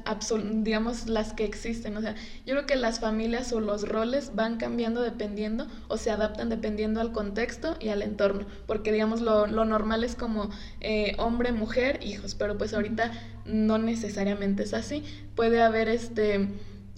digamos, 0.64 1.08
las 1.08 1.34
que 1.34 1.46
existen. 1.46 1.96
O 1.96 2.02
sea, 2.02 2.16
yo 2.48 2.56
creo 2.56 2.66
que 2.66 2.76
las 2.76 3.00
familias 3.00 3.54
o 3.54 3.60
los 3.60 3.88
roles 3.88 4.34
van 4.34 4.58
cambiando 4.58 5.02
dependiendo 5.04 5.68
o 5.88 5.98
se 5.98 6.10
adaptan 6.10 6.50
dependiendo 6.50 7.02
al 7.02 7.12
contexto 7.12 7.78
y 7.80 7.90
al 7.90 8.02
entorno. 8.02 8.48
Porque, 8.66 8.92
digamos, 8.92 9.22
lo, 9.22 9.46
lo 9.46 9.64
normal 9.64 10.04
es 10.04 10.16
como 10.16 10.50
eh, 10.82 11.14
hombre, 11.20 11.52
mujer, 11.52 12.00
hijos, 12.02 12.34
pero 12.34 12.58
pues 12.58 12.74
ahorita 12.74 13.12
no 13.46 13.78
necesariamente 13.78 14.64
es 14.64 14.74
así. 14.74 15.04
Puede 15.36 15.62
haber 15.62 15.88
este, 15.88 16.50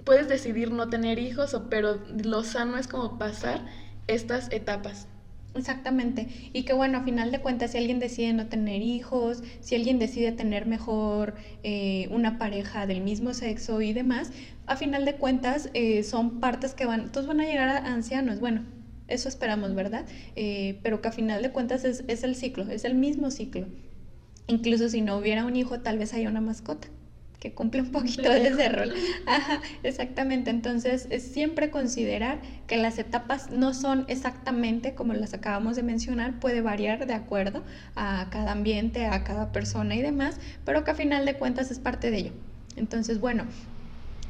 puedes 0.06 0.30
decidir 0.30 0.72
no 0.72 0.90
tener 0.90 1.20
hijos, 1.20 1.60
pero 1.70 2.00
lo 2.24 2.44
sano 2.46 2.78
es 2.78 2.88
como 2.88 3.18
pasar 3.18 3.66
estas 4.08 4.50
etapas. 4.52 5.08
Exactamente. 5.54 6.28
Y 6.54 6.64
que 6.64 6.74
bueno, 6.74 7.00
a 7.00 7.04
final 7.04 7.32
de 7.32 7.40
cuentas, 7.42 7.72
si 7.72 7.78
alguien 7.78 8.00
decide 8.00 8.32
no 8.34 8.48
tener 8.48 8.82
hijos, 8.82 9.44
si 9.60 9.76
alguien 9.76 10.00
decide 10.00 10.32
tener 10.32 10.66
mejor 10.66 11.36
eh, 11.64 12.08
una 12.10 12.38
pareja 12.38 12.88
del 12.88 13.02
mismo 13.02 13.34
sexo 13.34 13.82
y 13.82 13.92
demás, 13.92 14.32
a 14.66 14.78
final 14.78 15.04
de 15.04 15.16
cuentas 15.16 15.70
eh, 15.74 16.04
son 16.04 16.40
partes 16.40 16.74
que 16.74 16.86
van, 16.86 17.12
todos 17.12 17.28
van 17.28 17.42
a 17.42 17.46
llegar 17.46 17.68
a 17.68 17.94
ancianos. 17.94 18.40
Bueno, 18.40 18.64
eso 19.10 19.28
esperamos, 19.28 19.76
¿verdad? 19.76 20.06
Eh, 20.38 20.80
pero 20.84 21.02
que 21.02 21.10
a 21.10 21.12
final 21.12 21.42
de 21.42 21.52
cuentas 21.52 21.84
es, 21.84 22.06
es 22.08 22.24
el 22.24 22.36
ciclo, 22.36 22.70
es 22.70 22.86
el 22.86 22.96
mismo 22.96 23.30
ciclo. 23.30 23.68
Incluso 24.48 24.88
si 24.88 25.02
no 25.02 25.18
hubiera 25.18 25.46
un 25.46 25.56
hijo, 25.58 25.82
tal 25.82 25.98
vez 25.98 26.14
haya 26.14 26.30
una 26.30 26.42
mascota 26.42 26.88
que 27.42 27.52
cumple 27.52 27.82
un 27.82 27.92
poquito 27.92 28.30
de 28.30 28.48
ese 28.48 28.70
rol. 28.70 28.94
Ajá, 29.26 29.62
exactamente. 29.82 30.52
Entonces, 30.52 31.08
es 31.10 31.24
siempre 31.24 31.72
considerar 31.72 32.40
que 32.68 32.78
las 32.78 33.00
etapas 33.00 33.50
no 33.50 33.74
son 33.74 34.06
exactamente 34.08 34.94
como 34.94 35.14
las 35.14 35.34
acabamos 35.34 35.76
de 35.76 35.82
mencionar, 35.82 36.40
puede 36.40 36.62
variar 36.62 37.08
de 37.08 37.16
acuerdo 37.16 37.64
a 37.96 38.28
cada 38.30 38.52
ambiente, 38.52 39.08
a 39.08 39.24
cada 39.24 39.52
persona 39.52 39.96
y 39.96 40.04
demás, 40.04 40.40
pero 40.64 40.84
que 40.84 40.92
a 40.92 40.96
final 40.96 41.26
de 41.26 41.34
cuentas 41.34 41.72
es 41.72 41.80
parte 41.80 42.12
de 42.12 42.18
ello. 42.20 42.32
Entonces, 42.76 43.20
bueno, 43.20 43.46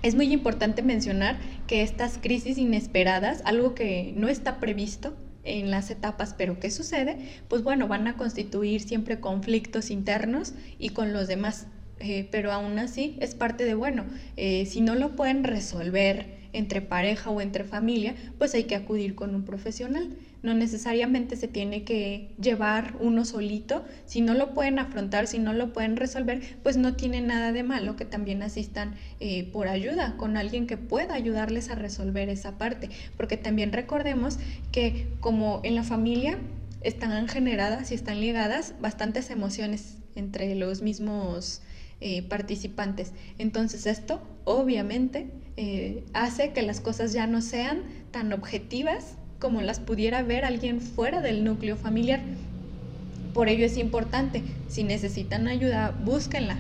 es 0.04 0.16
muy 0.16 0.32
importante 0.32 0.82
mencionar 0.82 1.38
que 1.68 1.82
estas 1.82 2.18
crisis 2.18 2.58
inesperadas, 2.58 3.42
algo 3.44 3.76
que 3.76 4.14
no 4.16 4.30
está 4.30 4.62
previsto, 4.62 5.18
en 5.44 5.72
las 5.72 5.90
etapas, 5.90 6.36
pero 6.38 6.60
¿qué 6.60 6.70
sucede? 6.70 7.18
Pues 7.48 7.64
bueno, 7.64 7.88
van 7.88 8.08
a 8.08 8.16
constituir 8.16 8.80
siempre 8.80 9.20
conflictos 9.20 9.90
internos 9.90 10.54
y 10.78 10.90
con 10.90 11.14
los 11.14 11.28
demás 11.28 11.66
eh, 12.02 12.28
pero 12.32 12.52
aún 12.52 12.80
así 12.80 13.18
es 13.20 13.36
parte 13.36 13.64
de, 13.64 13.76
bueno, 13.76 14.06
eh, 14.38 14.66
si 14.66 14.82
no 14.82 14.96
lo 14.96 15.16
pueden 15.16 15.44
resolver 15.44 16.42
entre 16.54 16.82
pareja 16.82 17.30
o 17.30 17.42
entre 17.42 17.64
familia, 17.64 18.16
pues 18.38 18.54
hay 18.54 18.66
que 18.66 18.76
acudir 18.76 19.16
con 19.16 19.36
un 19.36 19.44
profesional. 19.44 20.10
No 20.44 20.56
necesariamente 20.56 21.36
se 21.36 21.48
tiene 21.48 21.84
que 21.84 22.34
llevar 22.42 22.96
uno 23.00 23.26
solito. 23.26 23.86
Si 24.06 24.22
no 24.22 24.34
lo 24.34 24.54
pueden 24.54 24.80
afrontar, 24.80 25.28
si 25.28 25.38
no 25.38 25.54
lo 25.54 25.72
pueden 25.72 25.98
resolver, 25.98 26.42
pues 26.64 26.78
no 26.78 26.96
tiene 26.96 27.22
nada 27.22 27.52
de 27.52 27.64
malo 27.64 27.96
que 27.96 28.06
también 28.06 28.42
asistan 28.42 28.96
eh, 29.20 29.50
por 29.52 29.68
ayuda 29.68 30.18
con 30.18 30.38
alguien 30.38 30.66
que 30.66 30.78
pueda 30.78 31.14
ayudarles 31.14 31.70
a 31.70 31.76
resolver 31.76 32.28
esa 32.30 32.58
parte. 32.58 32.90
Porque 33.18 33.38
también 33.38 33.72
recordemos 33.72 34.40
que 34.72 35.08
como 35.20 35.62
en 35.64 35.76
la 35.76 35.84
familia 35.84 36.40
están 36.82 37.28
generadas 37.28 37.92
y 37.92 37.96
están 37.96 38.20
ligadas 38.20 38.74
bastantes 38.82 39.30
emociones 39.30 39.98
entre 40.16 40.56
los 40.56 40.82
mismos 40.82 41.62
eh, 42.02 42.24
participantes. 42.24 43.14
Entonces 43.38 43.86
esto 43.86 44.22
obviamente 44.44 45.28
eh, 45.56 46.04
hace 46.14 46.52
que 46.52 46.62
las 46.64 46.82
cosas 46.82 47.14
ya 47.14 47.28
no 47.28 47.42
sean 47.42 47.84
tan 48.12 48.34
objetivas 48.34 49.16
como 49.40 49.62
las 49.62 49.80
pudiera 49.80 50.24
ver 50.24 50.44
alguien 50.44 50.82
fuera 50.82 51.22
del 51.22 51.44
núcleo 51.44 51.78
familiar. 51.78 52.22
Por 53.34 53.50
ello 53.50 53.66
es 53.66 53.78
importante, 53.78 54.44
si 54.68 54.84
necesitan 54.84 55.48
ayuda, 55.48 55.96
búsquenla. 56.04 56.58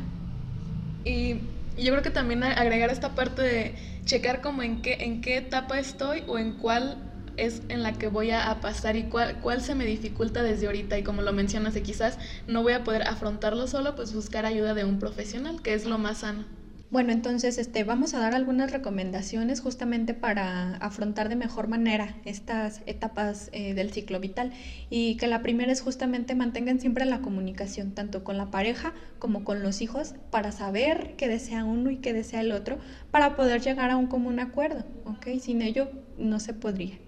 Y 1.06 1.36
yo 1.78 1.92
creo 1.92 2.02
que 2.02 2.12
también 2.12 2.44
agregar 2.44 2.92
esta 2.92 3.16
parte 3.16 3.42
de 3.42 3.76
checar 4.06 4.42
como 4.42 4.62
en 4.64 4.82
qué, 4.82 4.98
en 5.02 5.22
qué 5.22 5.38
etapa 5.38 5.80
estoy 5.80 6.24
o 6.28 6.38
en 6.38 6.54
cuál 6.54 7.11
es 7.38 7.62
en 7.70 7.84
la 7.84 7.94
que 7.94 8.08
voy 8.08 8.32
a, 8.32 8.60
pasar 8.62 8.96
y 8.96 9.04
cuál, 9.04 9.40
cuál 9.42 9.62
se 9.62 9.76
me 9.76 9.86
dificulta 9.86 10.44
desde 10.44 10.68
ahorita 10.68 10.98
y 10.98 11.04
como 11.04 11.22
lo 11.22 11.34
mencionas 11.34 11.74
de 11.74 11.82
quizás 11.82 12.18
no 12.48 12.64
voy 12.64 12.74
a 12.74 12.84
poder 12.84 13.04
afrontarlo 13.04 13.68
solo, 13.68 13.96
pues 13.96 14.14
buscar 14.14 14.46
ayuda 14.46 14.74
de 14.74 14.86
un 14.86 15.00
profesional, 15.00 15.62
que 15.62 15.74
es 15.74 15.86
lo 15.86 15.98
más 15.98 16.20
sano. 16.20 16.46
Bueno, 16.92 17.14
entonces 17.14 17.58
este, 17.58 17.86
vamos 17.86 18.14
a 18.14 18.20
dar 18.20 18.36
algunas 18.36 18.70
recomendaciones 18.70 19.62
justamente 19.62 20.14
para 20.14 20.76
afrontar 20.76 21.30
de 21.30 21.38
mejor 21.38 21.70
manera 21.70 22.18
estas 22.26 22.82
etapas 22.86 23.50
eh, 23.54 23.74
del 23.74 23.94
ciclo 23.94 24.20
vital. 24.20 24.52
Y 24.90 25.16
que 25.16 25.28
la 25.28 25.42
primera 25.42 25.72
es 25.72 25.80
justamente 25.80 26.36
mantengan 26.36 26.82
siempre 26.82 27.06
la 27.06 27.22
comunicación, 27.22 27.94
tanto 27.94 28.26
con 28.26 28.38
la 28.38 28.52
pareja 28.52 28.94
como 29.20 29.46
con 29.46 29.64
los 29.64 29.82
hijos, 29.82 30.16
para 30.32 30.52
saber 30.52 31.16
qué 31.16 31.30
desea 31.30 31.64
uno 31.64 31.92
y 31.92 31.98
qué 32.00 32.12
desea 32.12 32.42
el 32.42 32.52
otro, 32.52 32.78
para 33.10 33.38
poder 33.38 33.62
llegar 33.62 33.90
a 33.90 33.96
un 33.96 34.08
común 34.08 34.42
acuerdo. 34.42 34.84
¿ok? 35.06 35.40
Sin 35.40 35.62
ello 35.62 35.90
no 36.18 36.42
se 36.42 36.54
podría. 36.54 37.00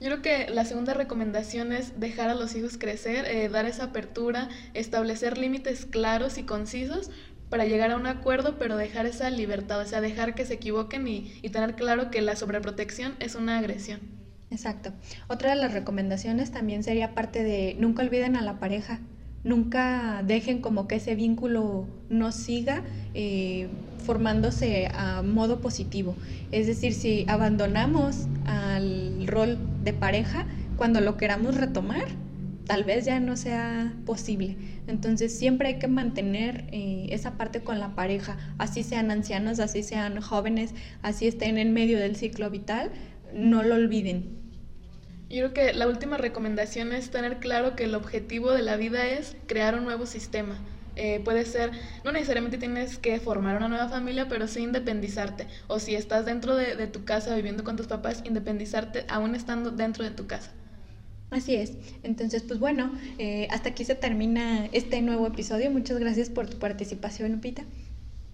Yo 0.00 0.06
creo 0.06 0.22
que 0.22 0.50
la 0.50 0.64
segunda 0.64 0.94
recomendación 0.94 1.72
es 1.72 2.00
dejar 2.00 2.30
a 2.30 2.34
los 2.34 2.54
hijos 2.54 2.78
crecer, 2.78 3.26
eh, 3.26 3.50
dar 3.50 3.66
esa 3.66 3.84
apertura, 3.84 4.48
establecer 4.72 5.36
límites 5.36 5.84
claros 5.84 6.38
y 6.38 6.44
concisos 6.44 7.10
para 7.50 7.66
llegar 7.66 7.90
a 7.90 7.96
un 7.96 8.06
acuerdo, 8.06 8.58
pero 8.58 8.76
dejar 8.76 9.04
esa 9.04 9.28
libertad, 9.28 9.80
o 9.80 9.84
sea, 9.84 10.00
dejar 10.00 10.34
que 10.34 10.46
se 10.46 10.54
equivoquen 10.54 11.06
y, 11.06 11.38
y 11.42 11.50
tener 11.50 11.74
claro 11.74 12.10
que 12.10 12.22
la 12.22 12.34
sobreprotección 12.34 13.14
es 13.20 13.34
una 13.34 13.58
agresión. 13.58 14.00
Exacto. 14.50 14.92
Otra 15.28 15.50
de 15.50 15.56
las 15.56 15.74
recomendaciones 15.74 16.50
también 16.50 16.82
sería 16.82 17.14
parte 17.14 17.44
de 17.44 17.76
nunca 17.78 18.02
olviden 18.02 18.36
a 18.36 18.42
la 18.42 18.58
pareja, 18.58 19.00
nunca 19.44 20.22
dejen 20.26 20.60
como 20.60 20.88
que 20.88 20.96
ese 20.96 21.14
vínculo 21.14 21.86
no 22.08 22.32
siga 22.32 22.82
eh, 23.14 23.68
formándose 24.10 24.88
a 24.92 25.22
modo 25.22 25.60
positivo. 25.60 26.16
Es 26.50 26.66
decir, 26.66 26.94
si 26.94 27.24
abandonamos 27.28 28.26
al 28.44 29.24
rol 29.28 29.56
de 29.84 29.92
pareja, 29.92 30.46
cuando 30.76 31.00
lo 31.00 31.16
queramos 31.16 31.56
retomar, 31.56 32.08
tal 32.66 32.82
vez 32.82 33.04
ya 33.04 33.20
no 33.20 33.36
sea 33.36 33.94
posible. 34.06 34.56
Entonces 34.88 35.38
siempre 35.38 35.68
hay 35.68 35.78
que 35.78 35.86
mantener 35.86 36.64
eh, 36.72 37.06
esa 37.10 37.36
parte 37.36 37.60
con 37.60 37.78
la 37.78 37.94
pareja, 37.94 38.36
así 38.58 38.82
sean 38.82 39.12
ancianos, 39.12 39.60
así 39.60 39.84
sean 39.84 40.20
jóvenes, 40.20 40.74
así 41.02 41.28
estén 41.28 41.56
en 41.56 41.72
medio 41.72 41.96
del 41.96 42.16
ciclo 42.16 42.50
vital, 42.50 42.90
no 43.32 43.62
lo 43.62 43.76
olviden. 43.76 44.24
Yo 45.28 45.52
creo 45.52 45.52
que 45.52 45.72
la 45.72 45.86
última 45.86 46.16
recomendación 46.16 46.92
es 46.92 47.12
tener 47.12 47.38
claro 47.38 47.76
que 47.76 47.84
el 47.84 47.94
objetivo 47.94 48.50
de 48.50 48.62
la 48.62 48.74
vida 48.74 49.06
es 49.06 49.36
crear 49.46 49.76
un 49.76 49.84
nuevo 49.84 50.04
sistema. 50.04 50.58
Eh, 51.02 51.18
puede 51.24 51.46
ser, 51.46 51.70
no 52.04 52.12
necesariamente 52.12 52.58
tienes 52.58 52.98
que 52.98 53.18
formar 53.20 53.56
una 53.56 53.68
nueva 53.68 53.88
familia, 53.88 54.28
pero 54.28 54.46
sí 54.46 54.60
independizarte. 54.60 55.46
O 55.66 55.78
si 55.78 55.94
estás 55.94 56.26
dentro 56.26 56.54
de, 56.54 56.86
tu 56.88 57.06
casa 57.06 57.34
viviendo 57.34 57.64
con 57.64 57.76
tus 57.76 57.86
papás, 57.86 58.22
independizarte 58.26 59.06
aún 59.08 59.34
estando 59.34 59.70
dentro 59.70 60.04
de 60.04 60.10
tu 60.10 60.26
casa. 60.26 60.52
Así 61.30 61.54
es. 61.54 61.72
Entonces, 62.02 62.42
pues 62.42 62.60
bueno, 62.60 62.92
eh, 63.16 63.48
hasta 63.50 63.70
aquí 63.70 63.86
se 63.86 63.94
termina 63.94 64.66
este 64.72 65.00
nuevo 65.00 65.26
episodio. 65.26 65.70
Muchas 65.70 65.98
gracias 65.98 66.28
por 66.28 66.50
tu 66.50 66.58
participación, 66.58 67.32
Lupita. 67.32 67.64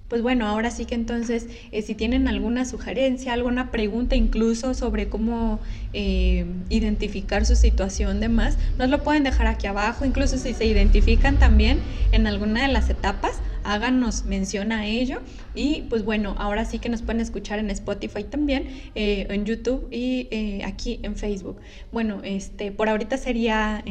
Pues 0.08 0.22
bueno, 0.22 0.46
ahora 0.46 0.70
sí 0.70 0.84
que 0.84 0.94
entonces, 0.94 1.48
eh, 1.72 1.82
si 1.82 1.96
tienen 1.96 2.28
alguna 2.28 2.64
sugerencia, 2.64 3.32
alguna 3.32 3.72
pregunta 3.72 4.14
incluso 4.14 4.72
sobre 4.72 5.08
cómo 5.08 5.58
eh, 5.92 6.46
identificar 6.68 7.44
su 7.44 7.56
situación 7.56 8.20
de 8.20 8.28
más, 8.28 8.56
nos 8.78 8.88
lo 8.88 9.02
pueden 9.02 9.24
dejar 9.24 9.48
aquí 9.48 9.66
abajo. 9.66 10.04
Incluso 10.04 10.38
si 10.38 10.54
se 10.54 10.64
identifican 10.64 11.38
también 11.38 11.80
en 12.12 12.28
alguna 12.28 12.62
de 12.62 12.72
las 12.72 12.88
etapas, 12.88 13.40
háganos 13.64 14.26
mención 14.26 14.70
a 14.70 14.86
ello. 14.86 15.22
Y 15.56 15.82
pues 15.90 16.04
bueno, 16.04 16.36
ahora 16.38 16.66
sí 16.66 16.78
que 16.78 16.88
nos 16.88 17.02
pueden 17.02 17.20
escuchar 17.20 17.58
en 17.58 17.70
Spotify 17.70 18.22
también, 18.22 18.68
eh, 18.94 19.26
en 19.28 19.44
YouTube 19.44 19.88
y 19.90 20.28
aquí 20.64 21.00
en 21.02 21.16
Facebook. 21.16 21.56
Bueno, 21.90 22.20
este, 22.22 22.70
por 22.70 22.88
ahorita 22.88 23.18
sería 23.18 23.82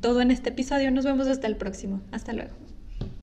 todo 0.00 0.20
en 0.20 0.30
este 0.30 0.50
episodio. 0.50 0.92
Nos 0.92 1.04
vemos 1.04 1.26
hasta 1.26 1.48
el 1.48 1.56
próximo. 1.56 2.02
Hasta 2.12 2.32
luego. 2.32 2.65